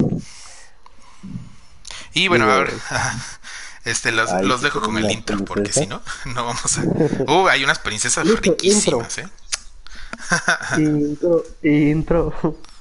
[2.13, 2.75] y bueno, a ver.
[3.85, 6.83] Este, los, los dejo con el intro, porque si no, no vamos a.
[7.31, 9.29] Uh, hay unas princesas riquísimas, ¿eh?
[10.79, 12.59] intro, intro.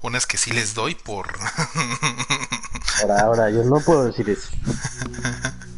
[0.00, 1.26] Unas que sí les doy por.
[3.02, 4.48] Por ahora, yo no puedo decir eso.